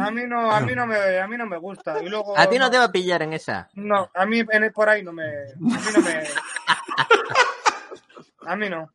A 0.00 0.10
mí 0.10 0.22
no, 0.26 0.50
a 0.50 0.60
mí 0.60 0.74
no 0.74 0.86
me, 0.86 1.18
a 1.18 1.26
mí 1.28 1.36
no 1.36 1.46
me 1.46 1.58
gusta. 1.58 2.02
Y 2.02 2.08
luego, 2.08 2.36
A 2.38 2.48
ti 2.48 2.58
no 2.58 2.70
te 2.70 2.78
va 2.78 2.84
a 2.84 2.92
pillar 2.92 3.22
en 3.22 3.32
esa. 3.34 3.68
No, 3.74 4.10
a 4.14 4.26
mí 4.26 4.40
en- 4.50 4.72
por 4.72 4.88
ahí 4.88 5.02
no 5.02 5.12
me, 5.12 5.24
a 5.24 5.54
mí 5.56 5.90
no 5.94 6.00
me, 6.02 6.24
a 8.46 8.56
mí 8.56 8.68
no. 8.70 8.92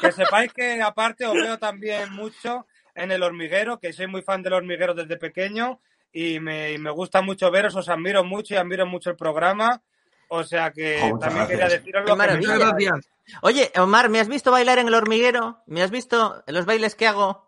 Que 0.00 0.12
sepáis 0.12 0.52
que 0.52 0.82
aparte 0.82 1.24
os 1.26 1.34
veo 1.34 1.58
también 1.58 2.12
mucho 2.12 2.66
en 2.94 3.10
el 3.12 3.22
hormiguero, 3.22 3.78
que 3.78 3.92
soy 3.92 4.06
muy 4.06 4.22
fan 4.22 4.42
del 4.42 4.54
hormiguero 4.54 4.94
desde 4.94 5.16
pequeño 5.16 5.80
y 6.12 6.40
me, 6.40 6.72
y 6.72 6.78
me 6.78 6.90
gusta 6.90 7.20
mucho 7.22 7.50
veros, 7.50 7.74
os 7.76 7.88
admiro 7.88 8.24
mucho 8.24 8.54
y 8.54 8.56
admiro 8.56 8.86
mucho 8.86 9.10
el 9.10 9.16
programa. 9.16 9.82
O 10.28 10.42
sea 10.44 10.72
que 10.72 11.00
Oh, 11.02 11.08
muchas 11.14 11.28
también 11.28 11.46
quería 11.46 11.68
deciros 11.68 12.04
Qué 12.04 12.10
lo 12.10 12.16
que 12.16 12.58
gracias. 12.58 13.08
Oye, 13.42 13.72
Omar, 13.78 14.08
¿me 14.08 14.20
has 14.20 14.28
visto 14.28 14.50
bailar 14.50 14.78
en 14.78 14.88
el 14.88 14.94
hormiguero? 14.94 15.62
¿Me 15.66 15.82
has 15.82 15.90
visto 15.90 16.42
los 16.46 16.64
bailes 16.66 16.94
que 16.94 17.06
hago? 17.06 17.46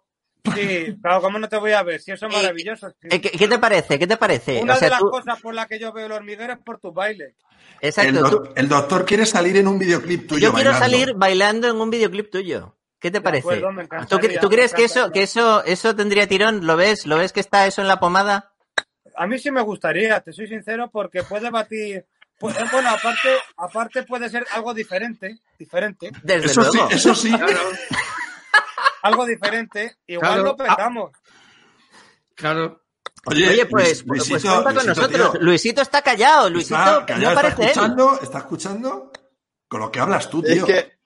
Sí, 0.54 0.96
claro, 1.02 1.20
¿cómo 1.20 1.38
no 1.38 1.48
te 1.48 1.56
voy 1.56 1.72
a 1.72 1.82
ver? 1.82 2.00
Si 2.00 2.10
eso 2.12 2.26
es 2.26 2.32
maravilloso. 2.32 2.90
sí. 2.90 3.08
Eh, 3.10 3.20
¿Qué, 3.20 3.30
qué 3.30 3.48
te 3.48 3.58
parece? 3.58 3.98
¿Qué 3.98 4.06
te 4.06 4.16
parece? 4.16 4.60
Una 4.62 4.74
o 4.74 4.76
sea, 4.76 4.86
de 4.86 4.90
las 4.90 5.00
tú- 5.00 5.10
cosas 5.10 5.40
por 5.40 5.54
las 5.54 5.66
que 5.66 5.78
yo 5.78 5.92
veo 5.92 6.06
el 6.06 6.12
hormiguero 6.12 6.52
es 6.52 6.58
por 6.60 6.78
tus 6.78 6.94
bailes. 6.94 7.34
El, 7.80 7.88
Exacto, 7.88 8.30
tú- 8.30 8.52
el 8.56 8.68
doctor 8.68 9.04
quiere 9.04 9.26
salir 9.26 9.56
en 9.56 9.68
un 9.68 9.78
videoclip 9.78 10.26
tuyo 10.28 10.48
yo 10.48 10.54
quiero 10.54 10.70
bailando. 10.70 10.96
salir 10.96 11.14
bailando 11.14 11.68
en 11.68 11.80
un 11.80 11.90
videoclip 11.90 12.30
tuyo. 12.30 12.74
¿Qué 12.98 13.10
te 13.12 13.20
parece? 13.20 13.46
acuerdo, 13.46 13.72
me 13.72 13.86
¿Tú, 14.08 14.18
tú 14.40 14.48
crees 14.48 14.74
que 14.74 14.84
eso, 14.84 15.12
que 15.12 15.22
eso, 15.22 15.62
eso 15.64 15.94
tendría 15.94 16.26
tirón? 16.26 16.66
¿Lo 16.66 16.76
ves? 16.76 17.06
¿Lo 17.06 17.16
ves 17.18 17.32
que 17.32 17.38
está 17.40 17.66
eso 17.66 17.80
en 17.80 17.86
la 17.88 18.00
pomada? 18.00 18.52
A 19.14 19.26
mí 19.26 19.38
sí 19.38 19.50
me 19.52 19.60
gustaría, 19.62 20.20
te 20.20 20.32
soy 20.32 20.48
sincero, 20.48 20.90
porque 20.90 21.22
puede 21.22 21.50
batir. 21.50 22.06
Pues, 22.38 22.56
eh, 22.58 22.64
bueno, 22.72 22.90
aparte, 22.90 23.36
aparte 23.56 24.02
puede 24.04 24.28
ser 24.30 24.46
algo 24.52 24.72
diferente, 24.74 25.40
diferente, 25.58 26.10
Desde 26.22 26.46
Eso 26.46 26.64
sí, 26.64 26.76
luego. 26.78 26.90
eso 26.90 27.14
sí. 27.14 27.32
algo 29.02 29.26
diferente. 29.26 29.96
Igual 30.06 30.28
Claro. 30.32 30.42
lo 30.44 30.56
petamos. 30.56 31.12
Claro. 32.34 32.82
Oye, 33.26 33.48
Oye, 33.48 33.66
pues, 33.66 34.04
pues 34.04 34.28
Luisito- 34.30 34.62
cuenta 34.62 34.64
con 34.64 34.74
Luisito, 34.74 34.94
nosotros. 34.94 35.32
tío, 35.32 35.40
Luisito 35.42 35.82
está 35.82 36.02
callado. 36.02 36.48
Luisito 36.50 36.76
está 36.76 37.04
callado, 37.06 37.34
no 37.34 37.40
está 37.48 37.62
él. 37.62 37.68
escuchando, 37.68 38.20
está 38.22 38.38
escuchando 38.38 39.12
con 39.66 39.80
lo 39.80 39.90
que 39.90 40.00
hablas 40.00 40.30
tú, 40.30 40.42
Es 40.46 40.54
tío. 40.54 40.66
que. 40.66 40.98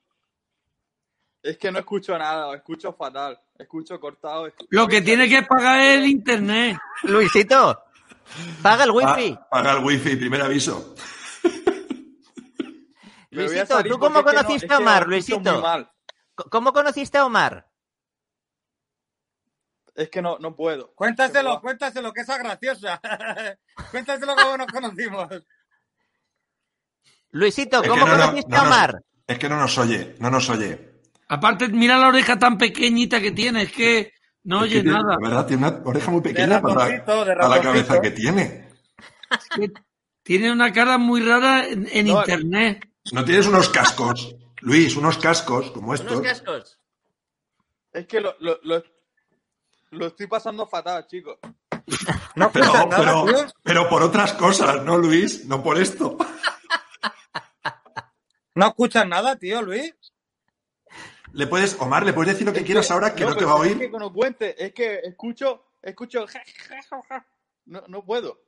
Es 1.43 1.59
que 1.59 1.73
no 1.73 1.81
escucho 1.81 2.17
nada, 2.17 2.55
escucho 2.55 2.93
fatal. 2.93 3.41
Escucho 3.59 3.99
cortado. 3.99 4.49
Lo 4.69 4.87
que 4.87 5.03
tiene 5.03 5.29
que 5.29 5.43
pagar 5.43 5.81
es 5.81 5.97
el 5.97 6.07
internet. 6.07 6.79
Luisito, 7.05 7.83
paga 8.63 8.85
el 8.85 8.91
wifi. 8.91 9.33
Pa- 9.35 9.49
paga 9.51 9.73
el 9.73 9.85
wifi, 9.85 10.17
primer 10.17 10.43
aviso. 10.43 10.95
Luisito, 13.33 13.83
¿tú 13.85 13.99
cómo 13.99 14.19
no- 14.21 14.25
conociste 14.25 14.73
a 14.75 14.79
Omar, 14.79 15.07
Luisito? 15.09 15.63
¿Cómo 16.51 16.73
conociste 16.73 17.19
a 17.19 17.25
Omar? 17.25 17.67
Es 19.95 20.09
que 20.09 20.23
no, 20.23 20.39
no 20.39 20.55
puedo. 20.55 20.95
Cuéntaselo, 20.95 21.61
cuéntaselo, 21.61 22.13
que 22.13 22.23
esa 22.23 22.39
graciosa. 22.39 23.01
cuéntaselo 23.91 24.35
cómo 24.37 24.57
nos 24.57 24.67
conocimos. 24.69 25.29
Luisito, 27.31 27.83
Es 27.83 27.89
¿cómo 27.89 28.05
que 28.05 28.11
no, 28.11 28.17
no, 28.17 28.25
conociste 28.27 28.51
no 28.51 28.57
a 28.57 28.61
nos- 28.65 28.69
Omar? 28.69 29.03
Es 29.27 29.39
que 29.39 29.49
no 29.49 29.57
nos 29.57 29.79
oye, 29.79 30.15
no 30.19 30.31
nos 30.31 30.49
oye. 30.51 30.93
Aparte, 31.29 31.69
mira 31.69 31.97
la 31.97 32.09
oreja 32.09 32.39
tan 32.39 32.59
pequeñita 32.59 33.21
que 33.21 33.31
tiene, 33.33 33.63
es 33.63 33.73
que 33.73 34.13
no 34.45 34.65
Es 34.65 34.73
que 34.73 34.79
oye 34.81 34.83
tiene- 34.83 34.99
nada. 34.99 35.17
La 35.21 35.29
verdad, 35.29 35.47
tiene 35.47 35.67
una 35.69 35.83
oreja 35.85 36.11
muy 36.11 36.21
De 36.21 36.29
pequeña 36.31 36.61
para, 36.61 37.05
para 37.05 37.49
la 37.49 37.61
cabeza 37.63 38.01
que 38.01 38.11
tiene. 38.11 38.69
Es 39.31 39.49
que 39.49 39.73
tiene 40.23 40.53
una 40.53 40.73
cara 40.73 40.99
muy 40.99 41.23
rara 41.23 41.67
en, 41.67 41.89
en 41.91 42.07
No, 42.09 42.19
internet. 42.21 42.89
No 43.11 43.25
tienes 43.25 43.47
unos 43.47 43.69
cascos, 43.69 44.37
Luis, 44.61 44.95
unos 44.97 45.19
cascos 45.19 45.71
como 45.73 45.89
Unos 45.89 46.01
estos. 46.01 46.21
cascos. 46.21 46.79
Es 47.93 48.07
que 48.07 48.21
lo, 48.21 48.37
lo, 48.39 48.59
lo, 48.63 48.83
lo 49.91 50.07
estoy 50.07 50.27
pasando 50.29 50.67
fatal, 50.67 51.07
chicos. 51.07 51.39
No 52.37 52.51
Pero, 52.51 52.73
nada, 52.87 53.25
pero, 53.25 53.47
pero 53.63 53.89
por 53.91 54.03
otras 54.03 54.33
cosas, 54.35 54.83
¿no, 54.85 54.97
Luis? 54.97 55.45
No 55.47 55.63
por 55.63 55.79
esto. 55.79 56.17
No 58.55 58.67
escuchas 58.67 59.07
nada, 59.07 59.37
tío, 59.37 59.63
Luis. 59.63 59.95
Le 61.33 61.47
puedes, 61.47 61.75
Omar, 61.81 62.05
le 62.05 62.13
puedes 62.13 62.35
decir 62.35 62.47
lo 62.47 62.53
que 62.53 62.61
Es 62.61 62.67
quieras 62.67 62.91
ahora 62.91 63.15
que 63.15 63.25
no, 63.25 63.35
te 63.35 63.47
va 63.47 63.53
a 63.55 63.57
Es 63.57 63.61
oír. 63.63 63.79
que 63.91 63.99
no 63.99 64.13
cuente, 64.13 64.63
es 64.63 64.75
que 64.75 65.01
escucho, 65.05 65.65
escucho. 65.81 66.27
No, 67.65 67.83
no 67.89 68.05
puedo. 68.05 68.43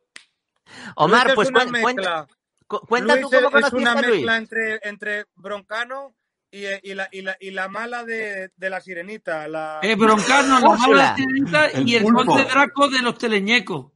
Omar, 0.96 1.32
pues 1.34 1.49
es 1.49 1.80
cuenta, 1.80 2.26
cuenta 2.66 3.14
Luis 3.14 3.26
tú 3.26 3.30
cómo 3.42 3.59
es- 3.59 3.73
una 3.73 3.92
a 3.92 3.94
Luis. 4.02 4.06
mezcla 4.16 4.37
entre, 4.37 4.80
entre 4.83 5.25
Broncano 5.35 6.14
y, 6.50 6.64
y 6.83 6.94
la, 6.94 7.09
y, 7.11 7.23
la, 7.23 7.37
y 7.40 7.50
la 7.50 7.68
mala 7.68 8.04
de, 8.04 8.50
de 8.56 8.71
la 8.71 8.80
sirenita. 8.80 9.49
La... 9.49 9.80
Eh, 9.83 9.94
Broncano, 9.97 10.61
la 10.61 10.68
mala 10.76 11.16
sirenita 11.16 11.66
El 11.66 11.88
y 11.88 11.97
el 11.97 12.02
pulpo. 12.02 12.25
conde 12.25 12.44
Draco 12.44 12.88
de 12.88 13.02
los 13.02 13.18
teleñecos. 13.18 13.92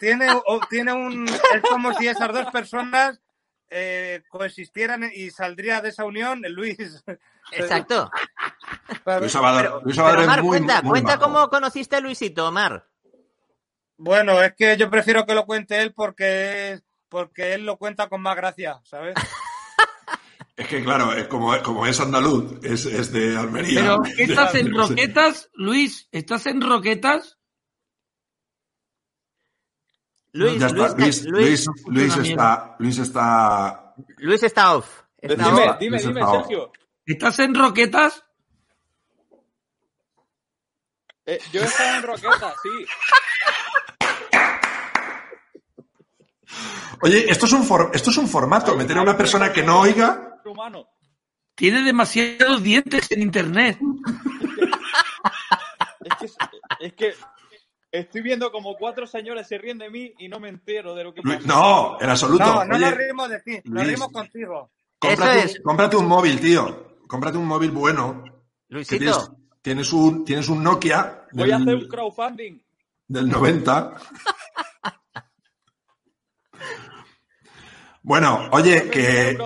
Tiene, 0.00 0.26
o- 0.32 0.60
tiene 0.70 0.92
un. 0.92 1.28
Es 1.28 1.62
como 1.68 1.92
si 1.94 2.06
esas 2.08 2.32
dos 2.32 2.46
personas 2.52 3.20
eh, 3.68 4.22
coexistieran 4.30 5.10
y 5.12 5.30
saldría 5.30 5.80
de 5.80 5.88
esa 5.90 6.04
unión 6.04 6.40
Luis. 6.48 7.04
Exacto. 7.52 8.10
Luis 9.20 9.32
Salvador, 9.32 9.62
Pero, 9.62 9.80
Luis 9.82 9.96
Salvador 9.96 10.18
pero, 10.18 10.22
es 10.22 10.28
Omar, 10.28 10.42
muy, 10.42 10.48
cuenta, 10.58 10.82
muy 10.82 10.90
cuenta 10.90 11.18
cómo 11.18 11.48
conociste 11.50 11.96
a 11.96 12.00
Luisito, 12.00 12.46
Omar. 12.48 12.86
Bueno, 13.96 14.40
es 14.40 14.54
que 14.54 14.76
yo 14.76 14.88
prefiero 14.88 15.26
que 15.26 15.34
lo 15.34 15.44
cuente 15.46 15.80
él 15.82 15.92
porque 15.92 16.72
es, 16.72 16.82
porque 17.08 17.54
él 17.54 17.64
lo 17.64 17.76
cuenta 17.76 18.08
con 18.08 18.20
más 18.22 18.36
gracia, 18.36 18.80
¿sabes? 18.84 19.14
Es 20.56 20.66
que, 20.66 20.82
claro, 20.82 21.12
es 21.12 21.28
como, 21.28 21.56
como 21.62 21.86
es 21.86 22.00
andaluz, 22.00 22.58
es, 22.64 22.84
es 22.86 23.12
de 23.12 23.36
Almería. 23.36 23.80
Pero, 23.80 23.98
¿qué 24.16 24.24
estás 24.24 24.54
en 24.56 24.74
roquetas, 24.74 25.50
Luis? 25.54 26.08
¿Estás 26.10 26.46
en 26.46 26.60
roquetas? 26.60 27.38
Luis, 30.32 30.58
Ya 30.60 30.66
está, 30.66 30.88
Luis, 30.96 31.24
Luis, 31.24 31.24
Luis, 31.24 31.66
Luis, 31.66 31.66
Luis 31.86 32.14
una 32.16 32.28
está, 32.28 32.76
Luis 32.78 32.98
está. 32.98 33.94
Luis 34.18 34.42
está 34.42 34.76
off. 34.76 35.00
Está 35.20 35.44
Dime, 35.44 35.68
off. 35.68 35.78
dime, 35.78 35.98
dime, 35.98 36.20
está- 36.20 36.32
Sergio. 36.32 36.72
¿Estás 37.06 37.38
en 37.38 37.54
roquetas? 37.54 38.24
Eh, 41.26 41.38
yo 41.52 41.60
he 41.60 41.64
estado 41.64 41.96
en 41.96 42.02
Roqueta, 42.04 42.54
sí. 42.62 42.68
Oye, 47.02 47.30
esto 47.30 47.46
es 47.46 47.52
un 47.52 47.64
for- 47.64 47.90
esto 47.94 48.10
es 48.10 48.16
un 48.16 48.28
formato, 48.28 48.76
meter 48.76 48.98
a 48.98 49.02
una 49.02 49.16
persona 49.16 49.52
que 49.52 49.62
no 49.62 49.80
oiga. 49.80 50.40
Humano. 50.44 50.88
Tiene 51.54 51.82
demasiados 51.82 52.62
dientes 52.62 53.10
en 53.10 53.20
internet. 53.22 53.78
Es 56.00 56.14
que, 56.18 56.26
es 56.86 56.92
que 56.94 57.14
estoy 57.90 58.22
viendo 58.22 58.50
como 58.52 58.76
cuatro 58.76 59.06
señores 59.06 59.46
se 59.46 59.58
ríen 59.58 59.78
de 59.78 59.90
mí 59.90 60.12
y 60.18 60.28
no 60.28 60.40
me 60.40 60.48
entero 60.48 60.94
de 60.94 61.04
lo 61.04 61.12
que 61.14 61.22
pasa. 61.22 61.40
no, 61.44 61.98
en 62.00 62.08
absoluto. 62.10 62.44
No, 62.44 62.64
no 62.64 62.76
Oye, 62.76 62.84
nos 62.86 62.94
rimos 62.96 63.28
de 63.28 63.40
ti, 63.40 63.60
nos 63.64 63.84
Luis. 63.84 63.88
rimos 63.88 64.08
contigo. 64.12 64.70
cómprate, 64.98 65.38
es. 65.44 65.56
un- 65.56 65.62
cómprate 65.62 65.96
un 65.96 66.06
móvil, 66.06 66.40
tío. 66.40 66.96
Cómprate 67.06 67.38
un 67.38 67.46
móvil 67.46 67.70
bueno. 67.72 68.22
que 68.24 68.84
tienes, 68.84 69.16
Luisito, 69.16 69.36
tienes 69.62 69.92
un, 69.92 70.24
tienes 70.24 70.48
un 70.48 70.62
Nokia 70.62 71.26
Voy 71.32 71.50
a 71.50 71.56
hacer 71.56 71.74
un 71.74 71.88
crowdfunding. 71.88 72.58
del 73.06 73.28
90. 73.28 73.94
Bueno, 78.08 78.48
oye, 78.52 78.88
que. 78.88 79.36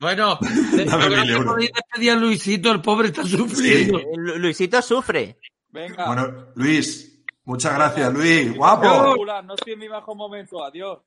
Bueno, 0.00 0.38
yo 0.40 1.44
podéis 1.44 1.70
despedir 1.74 2.12
a 2.12 2.14
Luisito, 2.14 2.70
el 2.72 2.80
pobre 2.80 3.08
está 3.08 3.22
sufriendo. 3.26 3.98
eh, 3.98 4.04
Lu- 4.16 4.38
Luisito 4.38 4.80
sufre. 4.80 5.36
Venga. 5.68 6.06
Bueno, 6.06 6.46
Luis, 6.54 7.20
muchas 7.44 7.74
gracias, 7.74 8.10
Luis. 8.14 8.56
Guapo. 8.56 9.14
No 9.44 9.54
estoy 9.54 9.74
en 9.74 9.78
mi 9.80 9.88
bajo 9.88 10.14
momento. 10.14 10.64
Adiós. 10.64 11.00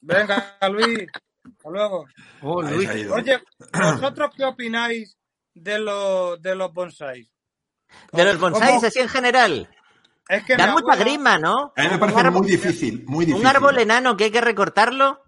Venga, 0.00 0.56
Luis. 0.70 1.08
Hasta 1.44 1.70
luego. 1.70 2.04
Oh, 2.42 2.62
Luis. 2.62 2.88
Oye, 3.10 3.42
¿vosotros 3.72 4.30
qué 4.36 4.44
opináis 4.44 5.16
de, 5.54 5.78
los 5.80 6.40
de 6.40 6.54
los 6.54 6.72
bonsáis? 6.72 7.28
De 8.12 8.24
los 8.24 8.38
bonsáis, 8.38 8.76
¿Cómo? 8.76 8.86
así 8.86 9.00
en 9.00 9.08
general. 9.08 9.68
Es 10.28 10.44
que 10.44 10.54
Dan 10.56 10.68
mi 10.70 10.74
mucha 10.74 10.92
abuela- 10.94 11.04
grima, 11.04 11.38
¿no? 11.38 11.72
A 11.76 11.82
mí 11.82 11.88
me 11.90 11.98
parece 11.98 12.18
árbol- 12.20 12.42
muy 12.42 12.46
difícil, 12.48 13.04
muy 13.06 13.24
difícil. 13.24 13.40
Un 13.44 13.50
árbol 13.56 13.76
enano 13.78 14.16
que 14.16 14.24
hay 14.24 14.30
que 14.30 14.40
recortarlo. 14.40 15.20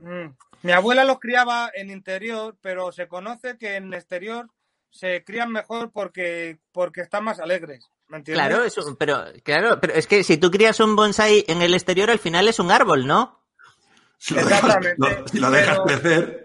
Mm. 0.00 0.34
Mi 0.64 0.72
abuela 0.72 1.04
los 1.04 1.20
criaba 1.20 1.70
en 1.74 1.90
interior, 1.90 2.56
pero 2.60 2.90
se 2.90 3.06
conoce 3.06 3.56
que 3.58 3.76
en 3.76 3.92
exterior 3.94 4.48
se 4.90 5.22
crían 5.24 5.52
mejor 5.52 5.90
porque, 5.92 6.58
porque 6.72 7.02
están 7.02 7.24
más 7.24 7.38
alegres. 7.38 7.90
¿Me 8.08 8.18
entiendes? 8.18 8.46
Claro, 8.46 8.64
es 8.64 8.76
un- 8.78 8.96
pero 8.96 9.24
claro, 9.42 9.78
pero 9.80 9.94
es 9.94 10.06
que 10.06 10.24
si 10.24 10.36
tú 10.38 10.50
crías 10.50 10.80
un 10.80 10.96
bonsai 10.96 11.44
en 11.48 11.62
el 11.62 11.74
exterior, 11.74 12.10
al 12.10 12.18
final 12.18 12.48
es 12.48 12.58
un 12.58 12.70
árbol, 12.70 13.06
¿no? 13.06 13.40
Si 14.18 14.34
lo 14.34 14.42
dejas, 14.44 14.64
Exactamente. 14.64 15.20
lo- 15.20 15.28
si 15.28 15.38
lo 15.38 15.50
dejas 15.50 15.78
Pero- 15.84 16.00
crecer. 16.00 16.40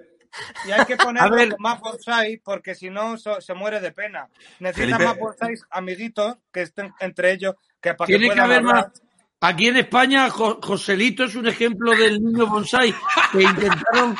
Y 0.67 0.71
hay 0.71 0.85
que 0.85 0.95
con 0.97 1.15
más 1.57 1.79
bonsai 1.79 2.37
porque 2.37 2.75
si 2.75 2.89
no 2.89 3.17
so- 3.17 3.41
se 3.41 3.53
muere 3.53 3.79
de 3.79 3.91
pena. 3.91 4.29
Necesitan 4.59 4.97
Felipe. 4.99 5.05
más 5.05 5.17
bonsais 5.17 5.63
amiguitos 5.71 6.37
que 6.51 6.61
estén 6.63 6.93
entre 6.99 7.31
ellos 7.31 7.55
que 7.81 7.93
para 7.95 8.05
Tiene 8.05 8.25
que 8.29 8.35
puedan 8.35 8.45
haber 8.51 8.63
más. 8.63 8.85
Aquí 9.41 9.67
en 9.67 9.77
España, 9.77 10.29
Jo- 10.29 10.59
Joselito 10.61 11.23
es 11.23 11.35
un 11.35 11.47
ejemplo 11.47 11.91
del 11.91 12.21
niño 12.21 12.47
bonsai 12.47 12.93
que 13.31 13.41
intentaron 13.43 14.15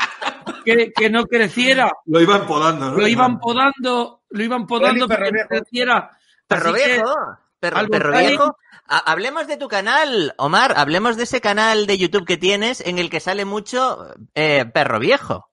que, 0.63 0.91
que 0.95 1.09
no 1.09 1.25
creciera. 1.25 1.91
Lo 2.05 2.21
iban 2.21 2.47
podando, 2.47 2.91
¿no? 2.91 2.97
Lo 2.97 3.07
iban 3.07 3.37
podando, 3.39 4.23
lo 4.29 4.43
iban 4.43 4.65
podando 4.65 5.07
Perro 5.07 5.19
para 5.19 5.29
que 5.29 5.33
viejo. 5.33 5.49
creciera. 5.49 6.17
Perro 6.47 6.69
Así 6.73 6.83
que- 6.83 6.89
viejo. 6.93 7.15
Perro, 7.59 8.11
viejo. 8.17 8.57
Ha- 8.85 9.11
Hablemos 9.11 9.45
de 9.47 9.57
tu 9.57 9.67
canal, 9.67 10.33
Omar. 10.37 10.73
Hablemos 10.77 11.17
de 11.17 11.23
ese 11.23 11.41
canal 11.41 11.85
de 11.87 11.97
YouTube 11.97 12.25
que 12.25 12.37
tienes 12.37 12.79
en 12.79 12.97
el 12.99 13.09
que 13.09 13.19
sale 13.19 13.43
mucho 13.43 14.13
eh, 14.35 14.63
perro 14.73 14.99
viejo. 14.99 15.49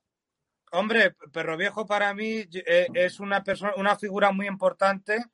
Hombre, 0.70 1.16
Perro 1.32 1.56
Viejo 1.56 1.86
para 1.86 2.12
mí 2.14 2.44
eh, 2.52 2.86
es 2.94 3.18
una 3.18 3.42
persona, 3.42 3.72
una 3.76 3.96
figura 3.96 4.30
muy 4.30 4.46
importante 4.46 5.24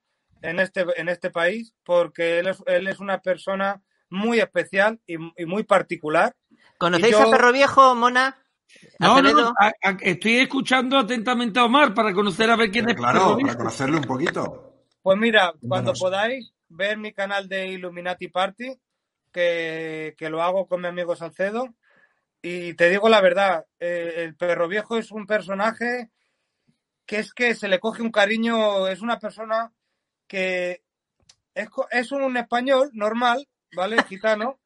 en 0.41 0.61
este, 0.61 0.87
en 0.97 1.09
este 1.09 1.31
país 1.31 1.75
porque 1.85 2.39
él 2.39 2.49
es, 2.49 2.63
él 2.67 2.87
es 2.87 3.01
una 3.01 3.19
persona 3.19 3.83
muy 4.13 4.39
especial 4.41 5.01
y, 5.07 5.15
y 5.37 5.47
muy 5.47 5.65
particular. 5.65 6.35
¿Conocéis 6.79 7.13
yo- 7.13 7.23
a 7.23 7.31
perro 7.31 7.53
viejo, 7.53 7.95
Mona? 7.95 8.37
No, 8.99 9.09
no, 9.21 9.29
Acevedo? 9.29 9.55
a- 9.59 9.73
a- 9.83 9.97
estoy 10.01 10.39
escuchando 10.39 10.99
atentamente 10.99 11.59
a 11.61 11.65
Omar 11.65 11.93
para 11.95 12.13
conocer 12.13 12.51
a 12.51 12.57
ver 12.57 12.71
quién 12.71 12.89
es 12.89 12.97
Claro, 12.97 13.13
Perro 13.19 13.33
para 13.33 13.43
Viejo. 13.45 13.59
conocerle 13.59 13.97
un 13.99 14.05
poquito. 14.05 14.75
Pues 15.03 15.19
mira, 15.19 15.53
cuando 15.69 15.93
podáis 15.95 16.53
ver 16.69 16.97
mi 16.97 17.13
canal 17.13 17.49
de 17.49 17.69
Illuminati 17.69 18.29
Party, 18.29 18.79
que, 19.33 20.15
que 20.17 20.29
lo 20.31 20.43
hago 20.43 20.67
con 20.67 20.81
mi 20.81 20.89
amigo 20.89 21.17
Salcedo, 21.17 21.75
y 22.41 22.75
te 22.75 22.89
digo 22.91 23.09
la 23.09 23.21
verdad, 23.21 23.67
eh, 23.81 24.15
el 24.19 24.37
perro 24.37 24.69
viejo 24.69 24.97
es 24.97 25.11
un 25.11 25.27
personaje 25.27 26.11
que 27.07 27.19
es 27.19 27.33
que 27.35 27.55
se 27.55 27.69
le 27.69 27.79
coge 27.81 28.03
un 28.03 28.11
cariño, 28.11 28.87
es 28.89 29.01
una 29.03 29.19
persona 29.19 29.73
que 30.27 30.83
es, 31.55 31.69
co- 31.69 31.89
es 31.91 32.11
un 32.13 32.37
español 32.37 32.91
normal, 32.95 33.47
¿vale? 33.75 34.03
Gitano. 34.05 34.59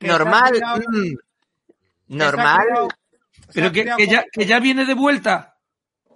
Normal. 0.00 0.52
mm, 0.88 2.16
Normal. 2.16 2.66
Pero 3.52 3.72
que, 3.72 3.84
que 3.96 4.06
ya, 4.06 4.22
con- 4.22 4.30
que 4.32 4.46
ya 4.46 4.60
viene 4.60 4.84
de 4.84 4.94
vuelta. 4.94 5.56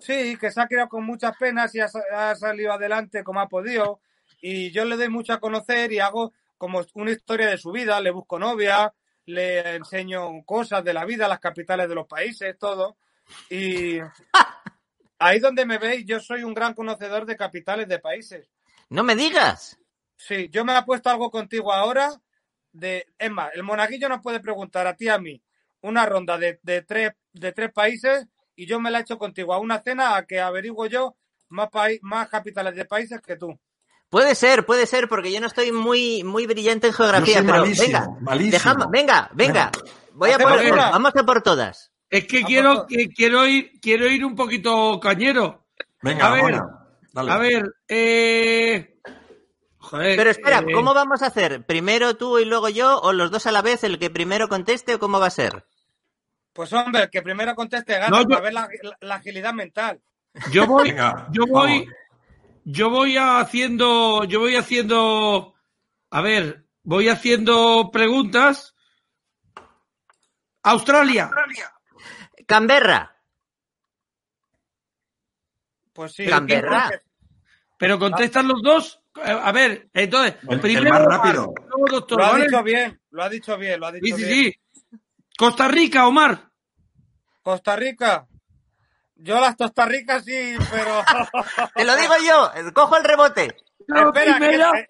Sí, 0.01 0.37
que 0.37 0.51
se 0.51 0.61
ha 0.61 0.67
criado 0.67 0.89
con 0.89 1.05
muchas 1.05 1.37
penas 1.37 1.75
y 1.75 1.81
ha, 1.81 1.89
ha 2.13 2.35
salido 2.35 2.73
adelante 2.73 3.23
como 3.23 3.41
ha 3.41 3.49
podido. 3.49 4.01
Y 4.41 4.71
yo 4.73 4.85
le 4.85 4.97
doy 4.97 5.09
mucho 5.09 5.33
a 5.33 5.41
conocer 5.41 5.93
y 5.93 6.01
hago 6.01 6.33
como 6.59 6.83
una 6.95 7.13
historia 7.13 7.47
de 7.47 7.59
su 7.59 7.71
vida. 7.71 8.01
Le 8.01 8.11
busco 8.11 8.39
novia, 8.39 8.93
le 9.27 9.77
enseño 9.77 10.43
cosas 10.45 10.83
de 10.83 10.93
la 10.93 11.05
vida, 11.05 11.29
las 11.29 11.39
capitales 11.41 11.89
de 11.89 11.95
los 11.95 12.07
países, 12.09 12.59
todo. 12.59 12.97
Y 13.49 13.99
ahí 15.21 15.39
donde 15.39 15.65
me 15.65 15.79
veis, 15.79 16.05
yo 16.05 16.19
soy 16.19 16.43
un 16.43 16.55
gran 16.55 16.75
conocedor 16.75 17.25
de 17.25 17.37
capitales 17.37 17.87
de 17.89 18.01
países. 18.01 18.49
No 18.89 19.05
me 19.05 19.15
digas. 19.15 19.79
Sí, 20.17 20.49
yo 20.51 20.65
me 20.65 20.77
he 20.77 20.83
puesto 20.83 21.11
algo 21.11 21.31
contigo 21.31 21.73
ahora. 21.73 22.11
De, 22.73 23.07
es 23.19 23.31
más, 23.31 23.51
el 23.55 23.63
monaguillo 23.63 24.09
nos 24.09 24.21
puede 24.23 24.41
preguntar 24.41 24.87
a 24.87 24.97
ti 24.97 25.05
y 25.07 25.09
a 25.09 25.19
mí 25.19 25.43
una 25.83 26.07
ronda 26.07 26.39
de, 26.39 26.59
de 26.63 26.83
tres, 26.83 27.13
de 27.33 27.53
tres 27.53 27.71
países 27.73 28.27
y 28.57 28.67
yo 28.67 28.81
me 28.81 28.91
la 28.91 28.99
he 28.99 29.03
hecho 29.03 29.19
contigo 29.19 29.53
a 29.53 29.59
una 29.59 29.81
cena 29.83 30.17
a 30.17 30.25
que 30.27 30.41
averiguo 30.41 30.87
yo 30.87 31.17
más, 31.49 31.69
paí- 31.71 31.99
más 32.03 32.29
capitales 32.29 32.75
de 32.75 32.85
países 32.87 33.21
que 33.21 33.37
tú. 33.37 33.59
Puede 34.09 34.35
ser, 34.35 34.65
puede 34.67 34.87
ser, 34.87 35.09
porque 35.09 35.33
yo 35.33 35.41
no 35.41 35.47
estoy 35.47 35.73
muy, 35.73 36.23
muy 36.23 36.47
brillante 36.47 36.87
en 36.87 36.93
geografía, 36.93 37.41
pero 37.41 37.59
malísimo, 37.61 37.87
venga, 37.87 38.09
malísimo. 38.21 38.53
dejamos- 38.53 38.91
venga, 38.91 39.31
venga, 39.35 39.71
voy 40.13 40.31
a 40.31 40.39
por, 40.39 40.53
una. 40.53 40.91
vamos 40.91 41.13
a 41.17 41.25
por 41.25 41.43
todas. 41.43 41.91
Es 42.11 42.27
que 42.27 42.43
quiero, 42.43 42.75
por 42.75 42.87
que 42.89 43.09
quiero 43.09 43.47
ir, 43.47 43.73
quiero 43.81 44.07
ir 44.07 44.25
un 44.25 44.35
poquito 44.37 45.01
cañero. 45.01 45.65
Venga, 46.03 46.27
A 46.29 46.33
ver. 46.35 46.61
Dale. 47.15 47.31
A 47.31 47.37
ver, 47.39 47.75
eh... 47.89 48.99
Joder, 49.93 50.17
Pero 50.17 50.31
espera, 50.31 50.61
eh, 50.61 50.73
¿cómo 50.73 50.95
vamos 50.95 51.21
a 51.21 51.27
hacer? 51.27 51.67
¿Primero 51.67 52.17
tú 52.17 52.39
y 52.39 52.47
luego 52.47 52.71
yo? 52.71 52.99
¿O 53.03 53.13
los 53.13 53.31
dos 53.31 53.47
a 53.47 53.53
la 53.53 53.61
vez, 53.61 53.85
el 53.85 53.99
que 53.99 54.09
primero 54.09 54.49
conteste 54.49 54.95
o 54.95 54.99
cómo 54.99 55.21
va 55.21 55.27
a 55.27 55.31
ser? 55.31 55.67
Pues 56.55 56.73
hombre, 56.73 57.03
el 57.03 57.11
que 57.11 57.21
primero 57.21 57.55
conteste 57.55 57.93
gana 57.99 58.09
No, 58.09 58.23
yo- 58.23 58.29
para 58.29 58.41
ver 58.41 58.55
la, 58.55 58.69
la- 58.83 58.97
la 59.03 59.15
agilidad 59.17 59.53
mental. 59.53 60.01
Yo 60.51 60.67
voy, 60.67 60.89
Venga, 60.93 61.29
yo 61.31 61.45
voy, 61.47 61.81
vamos. 61.81 61.95
yo 62.65 62.89
voy 62.89 63.17
haciendo, 63.19 64.25
yo 64.25 64.41
voy 64.41 64.57
haciendo, 64.57 65.55
a 66.11 66.21
ver, 66.23 66.65
voy 66.85 67.11
haciendo 67.11 67.91
preguntas. 67.93 68.75
Australia. 70.63 71.31
Canberra. 72.47 73.15
Pues 75.93 76.13
sí. 76.15 76.27
Canberra. 76.27 76.91
Pero 77.77 77.99
contestan 77.99 78.49
los 78.49 78.63
dos. 78.63 79.02
A 79.15 79.53
ver, 79.53 79.89
entonces, 79.93 80.37
El- 80.49 80.55
el 80.55 80.61
primero 80.61 80.97
Omar, 80.97 81.05
rápido. 81.07 81.55
luego 81.69 81.87
doctor, 81.91 82.19
Lo 82.19 82.27
ha 82.27 82.37
dicho 82.39 82.63
bien, 82.63 83.01
lo 83.11 83.23
ha 83.23 83.29
dicho 83.29 83.59
bien, 83.59 83.79
lo 83.81 83.87
ha 83.87 83.93
dicho 83.93 84.17
Sí, 84.17 84.23
sí, 84.23 84.29
bien. 84.29 84.53
sí. 84.53 84.99
Costa 85.37 85.69
Rica, 85.69 86.07
Omar. 86.07 86.49
Costa 87.43 87.77
Rica. 87.77 88.27
Yo 89.17 89.39
las 89.41 89.55
Costa 89.57 89.85
Ricas 89.85 90.25
sí, 90.25 90.55
pero. 90.71 91.03
Te 91.75 91.85
lo 91.85 91.97
digo 91.97 92.15
yo, 92.27 92.73
cojo 92.73 92.97
el 92.97 93.05
rebote. 93.05 93.57
Espera, 93.87 94.39
que- 94.39 94.89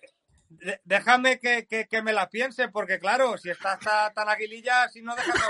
eh, 0.71 0.81
déjame 0.85 1.41
que, 1.41 1.67
que- 1.67 1.89
que 1.89 2.03
me 2.03 2.13
la 2.13 2.29
piense, 2.29 2.69
porque 2.69 2.99
claro, 3.01 3.37
si 3.39 3.51
está, 3.51 3.75
está 3.75 4.13
tan 4.13 4.29
aguililla, 4.29 4.89
si 4.89 5.03
no 5.03 5.17
déjame 5.17 5.41
a 5.41 5.49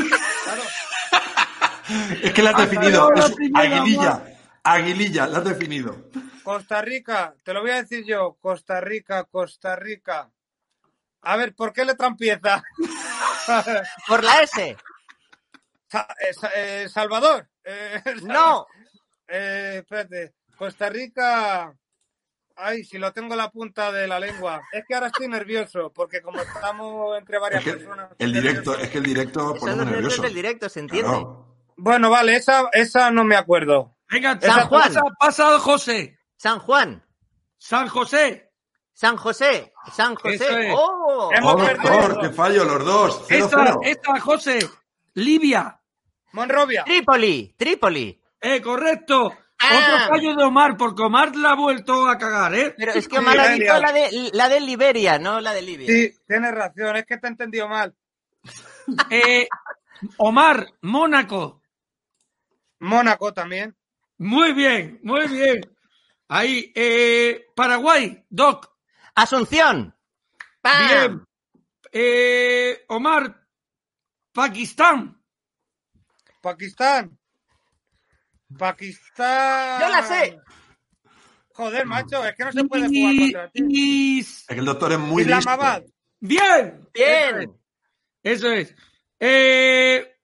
uno. 0.00 0.08
Claro. 0.44 0.62
Es 2.22 2.32
que 2.34 2.42
la 2.42 2.50
has 2.50 2.68
definido. 2.68 3.10
la 3.12 3.28
primera, 3.34 3.60
aguililla. 3.78 4.22
Aguililla, 4.64 5.26
la 5.26 5.38
has 5.38 5.44
definido. 5.44 5.96
Costa 6.48 6.80
Rica, 6.80 7.34
te 7.44 7.52
lo 7.52 7.60
voy 7.60 7.72
a 7.72 7.82
decir 7.82 8.06
yo. 8.06 8.38
Costa 8.40 8.80
Rica, 8.80 9.24
Costa 9.24 9.76
Rica. 9.76 10.30
A 11.20 11.36
ver, 11.36 11.54
¿por 11.54 11.74
qué 11.74 11.84
letra 11.84 12.06
empieza? 12.06 12.62
Por 14.08 14.24
la 14.24 14.40
S. 14.40 14.74
Sa- 15.90 16.08
eh, 16.18 16.32
Sa- 16.32 16.50
eh, 16.56 16.88
Salvador. 16.88 17.50
Eh, 17.64 18.02
No. 18.22 18.66
Eh, 19.26 19.80
espérate. 19.82 20.32
Costa 20.56 20.88
Rica. 20.88 21.74
Ay, 22.56 22.82
si 22.82 22.96
lo 22.96 23.12
tengo 23.12 23.34
en 23.34 23.38
la 23.38 23.50
punta 23.50 23.92
de 23.92 24.06
la 24.08 24.18
lengua. 24.18 24.62
Es 24.72 24.86
que 24.88 24.94
ahora 24.94 25.08
estoy 25.08 25.28
nervioso, 25.28 25.92
porque 25.94 26.22
como 26.22 26.40
estamos 26.40 27.18
entre 27.18 27.38
varias 27.38 27.60
Es 27.60 27.72
que 27.72 27.78
personas. 27.78 28.08
el 28.18 28.32
directo, 28.32 28.74
es 28.78 28.88
que 28.88 28.96
el 28.98 29.04
directo 29.04 29.40
Son 29.50 29.58
pone 29.58 29.72
los 29.76 29.84
muy 29.84 29.84
nervios 29.84 30.02
nervioso. 30.12 30.22
del 30.22 30.34
directo, 30.34 30.68
se 30.70 30.80
entiende. 30.80 31.10
Claro. 31.10 31.56
Bueno, 31.76 32.08
vale, 32.08 32.36
esa, 32.36 32.70
esa 32.72 33.10
no 33.10 33.22
me 33.24 33.36
acuerdo. 33.36 33.94
Venga, 34.10 34.40
San 34.40 34.66
Juan. 34.68 34.82
Pasa, 34.88 35.02
pasa 35.20 35.58
José. 35.58 36.17
San 36.38 36.60
Juan. 36.60 37.04
San 37.58 37.88
José. 37.88 38.50
San 38.94 39.16
José. 39.16 39.72
San 39.92 40.14
José. 40.14 40.68
es. 40.68 40.74
¡Oh! 40.76 41.30
Hemos 41.34 41.54
Oh, 41.54 41.58
perdido. 41.58 42.20
qué 42.20 42.30
fallo, 42.30 42.64
los 42.64 42.84
dos. 42.84 43.24
Cero, 43.28 43.44
Esta, 43.44 43.64
cero. 43.64 43.80
esta, 43.82 44.20
José. 44.20 44.58
Libia. 45.14 45.80
Monrovia. 46.32 46.84
Trípoli. 46.84 47.54
Trípoli. 47.56 48.22
Eh, 48.40 48.62
correcto. 48.62 49.36
Ah. 49.60 49.96
Otro 50.04 50.14
fallo 50.14 50.36
de 50.36 50.44
Omar, 50.44 50.76
porque 50.76 51.02
Omar 51.02 51.34
la 51.34 51.50
ha 51.50 51.54
vuelto 51.56 52.06
a 52.08 52.16
cagar, 52.16 52.54
¿eh? 52.54 52.74
Pero 52.78 52.92
es 52.92 53.08
que 53.08 53.16
Sí, 53.16 53.20
Omar 53.20 53.40
ha 53.40 53.48
dicho 53.48 53.76
la 53.78 53.92
de, 53.92 54.30
la 54.32 54.48
de 54.48 54.60
Liberia, 54.60 55.18
no 55.18 55.40
la 55.40 55.52
de 55.52 55.62
Libia. 55.62 55.86
Sí, 55.88 56.14
tienes 56.28 56.52
razón, 56.54 56.94
es 56.96 57.04
que 57.04 57.18
te 57.18 57.26
he 57.26 57.30
entendido 57.30 57.68
mal. 57.68 57.92
Eh, 59.10 59.48
Omar, 60.18 60.66
Mónaco. 60.82 61.60
Mónaco 62.78 63.34
también. 63.34 63.76
Muy 64.18 64.52
bien, 64.52 65.00
muy 65.02 65.26
bien. 65.28 65.60
Ahí, 66.28 66.72
eh, 66.74 67.46
Paraguay, 67.54 68.24
Doc. 68.28 68.70
Asunción. 69.14 69.94
¡Pam! 70.60 70.88
Bien. 70.88 71.24
Eh, 71.92 72.84
Omar, 72.88 73.46
Pakistán. 74.32 75.20
Pakistán. 76.42 77.18
Pakistán. 78.56 79.80
Yo 79.80 79.88
la 79.88 80.02
sé. 80.02 80.40
Joder, 81.54 81.86
macho, 81.86 82.24
es 82.24 82.36
que 82.36 82.44
no 82.44 82.52
se 82.52 82.64
puede 82.64 82.86
jugar 82.88 83.16
contra 83.16 83.50
ti. 83.50 83.64
y- 83.68 84.20
Es 84.20 84.44
que 84.46 84.54
el 84.54 84.64
doctor 84.64 84.92
es 84.92 84.98
muy 84.98 85.24
listo. 85.24 85.50
Bien. 86.20 86.88
Bien. 86.94 87.60
Eso 88.22 88.52
es. 88.52 88.74
Eh, 89.18 90.16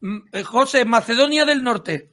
mm, 0.00 0.18
eh, 0.32 0.42
José, 0.42 0.84
Macedonia 0.84 1.44
del 1.44 1.62
Norte. 1.62 2.12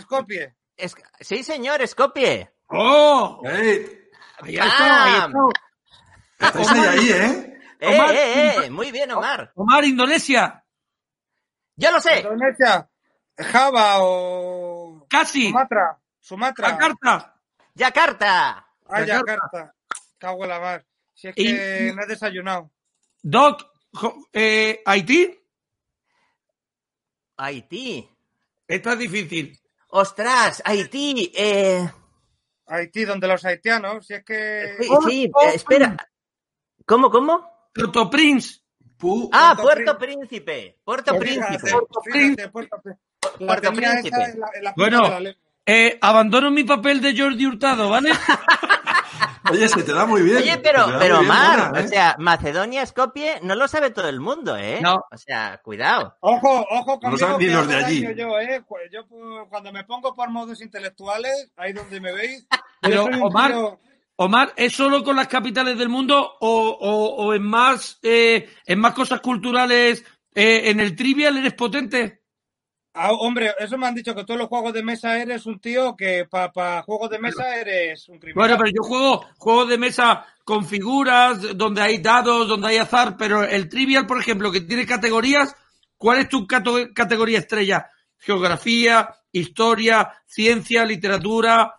Skopje. 0.00 0.54
Es- 0.76 0.94
sí, 1.20 1.42
señor, 1.42 1.82
Escopie. 1.82 2.51
¡Oh! 2.72 3.42
¡Ey! 3.44 3.86
Ahí 4.40 4.56
estado, 4.56 4.92
ahí 5.02 5.14
estado. 5.18 5.50
Estáis 6.40 6.70
ahí, 6.70 6.80
ahí, 6.80 7.10
¿eh? 7.10 7.60
Eh, 7.80 7.94
Omar. 7.94 8.14
eh, 8.14 8.56
eh. 8.66 8.70
Muy 8.70 8.90
bien, 8.92 9.10
Omar. 9.12 9.52
Omar, 9.54 9.84
Indonesia. 9.84 10.64
Yo 11.76 11.90
lo 11.92 12.00
sé. 12.00 12.20
Indonesia. 12.20 12.88
Java 13.36 13.96
o. 14.00 15.06
Casi. 15.08 15.48
Sumatra. 15.48 15.98
Sumatra. 16.20 16.68
Jakarta. 16.70 17.40
Yakarta. 17.74 18.66
Ah, 18.88 19.00
Yakarta. 19.00 19.32
Yakarta. 19.32 19.74
Cago 20.18 20.42
en 20.44 20.48
la 20.50 20.60
mar. 20.60 20.86
Si 21.14 21.28
es 21.28 21.34
Y- 21.36 21.44
que 21.44 21.92
no 21.94 22.02
he 22.02 22.06
desayunado. 22.06 22.70
Doc, 23.22 23.64
eh, 24.32 24.82
Haití. 24.84 25.38
Haití. 27.36 28.08
Esta 28.68 28.92
es 28.92 28.98
difícil. 28.98 29.58
Ostras, 29.88 30.62
Haití. 30.64 31.32
Eh, 31.34 31.88
Haití, 32.72 33.04
donde 33.04 33.26
los 33.28 33.44
haitianos. 33.44 34.06
Si 34.06 34.14
es 34.14 34.24
que. 34.24 34.76
sí, 34.80 34.88
Oh, 34.90 35.02
sí, 35.08 35.30
oh, 35.34 35.42
eh, 35.42 35.54
espera. 35.54 35.96
¿Cómo, 36.86 37.10
cómo? 37.10 37.68
Puerto-Prince. 37.74 38.60
Pu- 38.98 39.28
Ah, 39.32 39.54
Puerto 39.60 39.84
Puerto 39.84 39.98
Príncipe. 39.98 40.78
Puerto 40.84 41.18
Príncipe. 41.18 41.70
Puerto 41.70 42.00
Príncipe. 42.02 42.48
Puerto 42.50 43.72
Príncipe. 43.72 44.08
esa 44.08 44.30
en 44.30 44.40
la- 44.40 44.50
en 44.54 44.64
la 44.64 44.74
punta 44.74 44.98
Bueno. 45.08 45.30
Eh, 45.64 45.98
abandono 46.00 46.50
mi 46.50 46.64
papel 46.64 47.00
de 47.00 47.16
Jordi 47.16 47.46
Hurtado, 47.46 47.88
¿vale? 47.88 48.10
Oye, 49.50 49.68
se 49.68 49.82
te 49.82 49.92
da 49.92 50.06
muy 50.06 50.22
bien. 50.22 50.36
Oye, 50.38 50.58
pero, 50.58 50.86
pero 50.98 51.18
bien, 51.20 51.30
Omar, 51.30 51.58
Mona, 51.68 51.80
¿eh? 51.80 51.84
o 51.84 51.88
sea, 51.88 52.16
Macedonia, 52.18 52.86
Skopje, 52.86 53.40
no 53.42 53.54
lo 53.54 53.68
sabe 53.68 53.90
todo 53.90 54.08
el 54.08 54.20
mundo, 54.20 54.56
¿eh? 54.56 54.78
No. 54.80 55.04
O 55.10 55.16
sea, 55.16 55.60
cuidado. 55.62 56.16
Ojo, 56.20 56.64
ojo 56.70 56.98
conmigo. 57.00 57.18
saben 57.18 57.38
ni 57.46 57.52
los 57.52 57.68
de 57.68 57.74
allí. 57.76 58.00
Yo, 58.16 58.38
¿eh? 58.40 58.64
Yo, 58.90 59.06
cuando 59.48 59.72
me 59.72 59.84
pongo 59.84 60.14
por 60.14 60.30
modos 60.30 60.60
intelectuales, 60.62 61.50
ahí 61.56 61.72
donde 61.72 62.00
me 62.00 62.12
veis. 62.12 62.46
Pero, 62.80 63.04
Omar, 63.04 63.50
tío- 63.52 63.78
Omar, 64.16 64.52
¿es 64.56 64.72
solo 64.72 65.02
con 65.04 65.16
las 65.16 65.28
capitales 65.28 65.76
del 65.78 65.88
mundo 65.88 66.18
o, 66.40 66.68
o- 66.80 67.24
o 67.24 67.34
en 67.34 67.42
más 67.42 67.98
eh, 68.02 68.48
en 68.66 68.78
más 68.78 68.94
cosas 68.94 69.20
culturales? 69.20 70.04
eh, 70.34 70.70
¿En 70.70 70.80
el 70.80 70.96
trivial 70.96 71.36
eres 71.36 71.54
potente? 71.54 72.21
Ah, 72.94 73.12
hombre, 73.12 73.54
eso 73.58 73.78
me 73.78 73.86
han 73.86 73.94
dicho 73.94 74.14
que 74.14 74.20
en 74.26 74.38
los 74.38 74.48
juegos 74.48 74.72
de 74.74 74.82
mesa 74.82 75.18
eres 75.18 75.46
un 75.46 75.58
tío 75.60 75.96
que 75.96 76.26
para 76.30 76.82
juegos 76.82 77.08
de 77.10 77.18
mesa 77.18 77.56
eres 77.56 78.06
un 78.08 78.18
criminal. 78.18 78.48
Bueno, 78.48 78.58
pero 78.58 78.70
yo 78.74 78.82
juego 78.82 79.26
juegos 79.38 79.68
de 79.68 79.78
mesa 79.78 80.26
con 80.44 80.66
figuras, 80.66 81.56
donde 81.56 81.80
hay 81.80 81.98
dados, 81.98 82.48
donde 82.48 82.68
hay 82.68 82.76
azar, 82.76 83.16
pero 83.16 83.44
el 83.44 83.68
trivial, 83.68 84.06
por 84.06 84.20
ejemplo, 84.20 84.52
que 84.52 84.60
tiene 84.60 84.86
categorías, 84.86 85.54
¿cuál 85.96 86.18
es 86.18 86.28
tu 86.28 86.46
categoría 86.46 87.38
estrella? 87.38 87.90
Geografía, 88.18 89.14
historia, 89.32 90.12
ciencia, 90.26 90.84
literatura. 90.84 91.74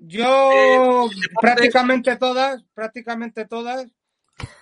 Yo 0.00 0.50
Eh, 0.52 1.28
prácticamente 1.40 2.16
todas, 2.16 2.62
prácticamente 2.74 3.46
todas, 3.46 3.86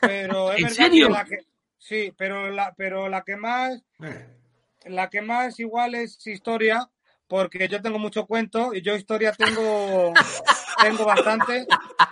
pero 0.01 0.53
es 0.53 0.59
¿En 0.59 0.65
verdad 0.65 0.75
serio? 0.77 1.07
que 1.07 1.13
la 1.13 1.25
que 1.25 1.39
sí, 1.79 2.13
pero 2.17 2.51
la 2.51 2.75
pero 2.77 3.09
la 3.09 3.23
que 3.23 3.37
más 3.37 3.83
Eh, 4.03 4.37
la 4.87 5.09
que 5.11 5.22
más 5.22 5.59
igual 5.61 5.94
es 5.94 6.25
historia, 6.27 6.88
porque 7.29 7.68
yo 7.68 7.81
tengo 7.83 7.99
mucho 7.99 8.27
cuento 8.27 8.72
y 8.75 8.83
yo 8.83 8.94
historia 8.94 9.33
tengo 9.33 10.12
tengo 10.81 11.05
bastante, 11.05 11.66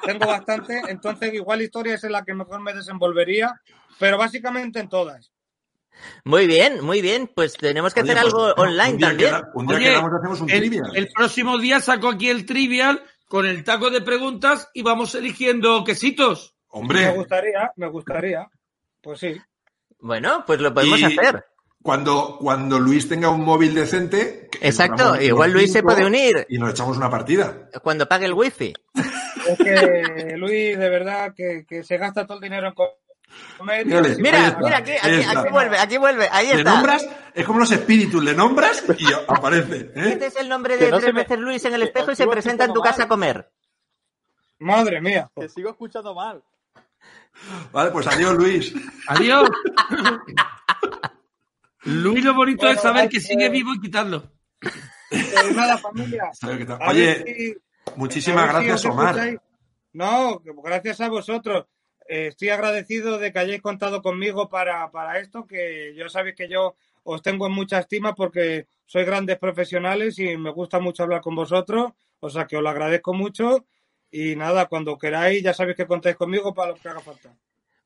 tengo 0.04 0.26
bastante, 0.26 0.80
entonces 0.88 1.32
igual 1.34 1.62
historia 1.62 1.94
es 1.94 2.04
en 2.04 2.12
la 2.12 2.24
que 2.24 2.34
mejor 2.34 2.60
me 2.60 2.72
desenvolvería, 2.74 3.60
pero 3.98 4.18
básicamente 4.18 4.80
en 4.80 4.88
todas. 4.88 5.30
Muy 6.24 6.48
bien, 6.48 6.80
muy 6.84 7.00
bien. 7.00 7.30
Pues 7.32 7.52
tenemos 7.56 7.94
que 7.94 8.00
oye, 8.02 8.12
hacer 8.12 8.22
pues, 8.24 8.34
algo 8.34 8.52
online 8.60 8.90
un 8.94 8.96
día 8.98 9.08
también. 9.08 9.30
queda- 9.30 9.50
un 9.54 9.66
día 9.68 9.76
Oye, 9.76 9.84
quedamos 9.90 10.10
hacemos 10.18 10.40
un 10.40 10.50
El, 10.50 10.58
trivial. 10.60 10.96
el 10.96 11.08
próximo 11.14 11.58
día 11.58 11.80
saco 11.80 12.08
aquí 12.08 12.28
el 12.30 12.44
trivial 12.44 13.00
con 13.28 13.46
el 13.46 13.62
taco 13.62 13.90
de 13.90 14.00
preguntas 14.00 14.68
y 14.74 14.82
vamos 14.82 15.14
eligiendo 15.14 15.84
quesitos. 15.84 16.56
Me 16.72 16.80
Hombre, 16.80 17.10
gustaría, 17.10 17.70
me 17.76 17.86
gustaría. 17.86 18.48
Pues 19.00 19.20
sí. 19.20 19.40
Bueno, 20.00 20.42
pues 20.44 20.60
lo 20.60 20.74
podemos 20.74 20.98
Y- 20.98 21.04
hacer. 21.04 21.44
Cuando, 21.84 22.38
cuando 22.40 22.78
Luis 22.80 23.06
tenga 23.10 23.28
un 23.28 23.44
móvil 23.44 23.74
decente. 23.74 24.48
Exacto, 24.62 25.20
igual 25.20 25.52
Luis 25.52 25.70
se 25.70 25.82
puede 25.82 26.06
unir. 26.06 26.46
Y 26.48 26.56
nos 26.56 26.70
echamos 26.70 26.96
una 26.96 27.10
partida. 27.10 27.68
Cuando 27.82 28.08
pague 28.08 28.24
el 28.24 28.32
wifi. 28.32 28.72
Es 29.46 29.58
que 29.58 30.34
Luis, 30.38 30.78
de 30.78 30.88
verdad, 30.88 31.34
que, 31.36 31.66
que 31.68 31.84
se 31.84 31.98
gasta 31.98 32.26
todo 32.26 32.38
el 32.38 32.42
dinero 32.44 32.68
en 32.68 32.72
comer. 32.72 33.84
Mira, 33.84 34.00
mira, 34.18 34.78
aquí, 34.78 34.92
vuelve, 35.50 35.76
aquí 35.78 35.98
vuelve, 35.98 36.26
ahí 36.32 36.46
Le 36.46 36.58
está. 36.60 36.72
nombras, 36.72 37.06
es 37.34 37.44
como 37.44 37.58
los 37.58 37.70
espíritus, 37.70 38.24
le 38.24 38.32
nombras 38.32 38.82
y 38.96 39.04
aparece. 39.28 39.90
¿eh? 39.94 40.10
Este 40.12 40.26
es 40.28 40.36
el 40.36 40.48
nombre 40.48 40.78
de 40.78 40.90
no 40.90 40.98
tres 41.00 41.12
me- 41.12 41.20
veces 41.20 41.38
Luis 41.38 41.62
en 41.66 41.74
el 41.74 41.82
espejo 41.82 42.12
y 42.12 42.16
se 42.16 42.26
presenta 42.26 42.64
en 42.64 42.72
tu 42.72 42.80
casa 42.80 43.02
a 43.02 43.08
comer. 43.08 43.50
Madre 44.58 45.02
mía. 45.02 45.28
Que 45.38 45.50
sigo 45.50 45.68
escuchando 45.68 46.14
mal. 46.14 46.42
Vale, 47.72 47.90
pues 47.90 48.06
adiós, 48.06 48.32
Luis. 48.34 48.72
Adiós. 49.08 49.50
Luis, 51.84 52.24
lo 52.24 52.34
bonito 52.34 52.62
Bueno, 52.66 52.76
es 52.76 52.82
saber 52.82 53.08
que 53.08 53.20
sigue 53.20 53.48
vivo 53.48 53.74
y 53.74 53.80
quitarlo. 53.80 54.30
Eh, 55.10 55.52
nada, 55.54 55.78
familia. 55.78 56.30
Oye, 56.88 57.24
si- 57.24 57.56
muchísimas 57.96 58.44
si 58.46 58.50
gracias, 58.52 58.84
Omar. 58.86 59.08
escucháis. 59.16 59.38
No, 59.92 60.40
gracias 60.62 61.00
a 61.00 61.08
vosotros. 61.08 61.66
Eh, 62.08 62.28
estoy 62.28 62.48
agradecido 62.50 63.18
de 63.18 63.32
que 63.32 63.38
hayáis 63.38 63.62
contado 63.62 64.02
conmigo 64.02 64.48
para, 64.48 64.90
para 64.90 65.18
esto, 65.20 65.46
que 65.46 65.94
yo 65.96 66.08
sabéis 66.08 66.34
que 66.36 66.48
yo 66.48 66.74
os 67.04 67.22
tengo 67.22 67.46
en 67.46 67.52
mucha 67.52 67.78
estima 67.78 68.14
porque 68.14 68.66
sois 68.86 69.06
grandes 69.06 69.38
profesionales 69.38 70.18
y 70.18 70.36
me 70.36 70.50
gusta 70.50 70.80
mucho 70.80 71.02
hablar 71.02 71.20
con 71.20 71.34
vosotros, 71.34 71.92
o 72.20 72.30
sea 72.30 72.46
que 72.46 72.56
os 72.56 72.62
lo 72.62 72.68
agradezco 72.70 73.12
mucho 73.14 73.66
y 74.10 74.36
nada, 74.36 74.66
cuando 74.66 74.96
queráis 74.98 75.42
ya 75.42 75.52
sabéis 75.54 75.76
que 75.76 75.86
contáis 75.86 76.16
conmigo 76.16 76.52
para 76.54 76.72
lo 76.72 76.76
que 76.76 76.88
haga 76.88 77.00
falta. 77.00 77.34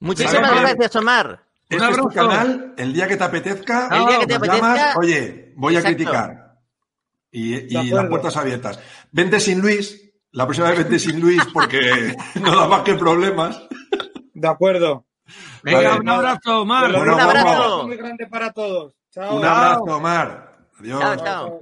Muchísimas 0.00 0.60
gracias, 0.60 0.96
Omar. 0.96 1.42
Este 1.68 1.90
es 1.90 1.96
tu 1.96 2.08
canal, 2.08 2.74
el 2.78 2.92
día 2.92 3.06
que 3.06 3.16
te 3.16 3.24
apetezca, 3.24 3.88
El 3.92 4.06
día 4.06 4.18
que 4.20 4.26
te 4.26 4.38
nos 4.38 4.48
llamas, 4.48 4.96
oye, 4.96 5.52
voy 5.56 5.76
a 5.76 5.82
criticar. 5.82 6.56
Y, 7.30 7.68
las 7.90 8.06
puertas 8.06 8.36
abiertas. 8.36 8.80
Vente 9.12 9.38
sin 9.38 9.60
Luis, 9.60 10.12
la 10.32 10.46
próxima 10.46 10.70
vez 10.70 10.78
vente 10.78 10.98
sin 10.98 11.20
Luis 11.20 11.42
porque 11.52 12.16
no 12.40 12.56
da 12.56 12.68
más 12.68 12.82
que 12.82 12.94
problemas. 12.94 13.60
De 14.32 14.48
acuerdo. 14.48 15.06
Venga, 15.62 15.90
Vale. 15.90 16.00
un 16.00 16.08
abrazo, 16.08 16.62
Omar. 16.62 16.90
Bueno, 16.90 17.14
un 17.14 17.20
abrazo. 17.20 17.86
Muy 17.86 17.96
grande 17.96 18.26
para 18.26 18.52
todos. 18.52 18.94
Chao. 19.10 19.36
Un 19.36 19.44
abrazo, 19.44 19.82
Omar. 19.84 20.58
Adiós. 20.78 21.00
Chao, 21.00 21.16
chao. 21.16 21.60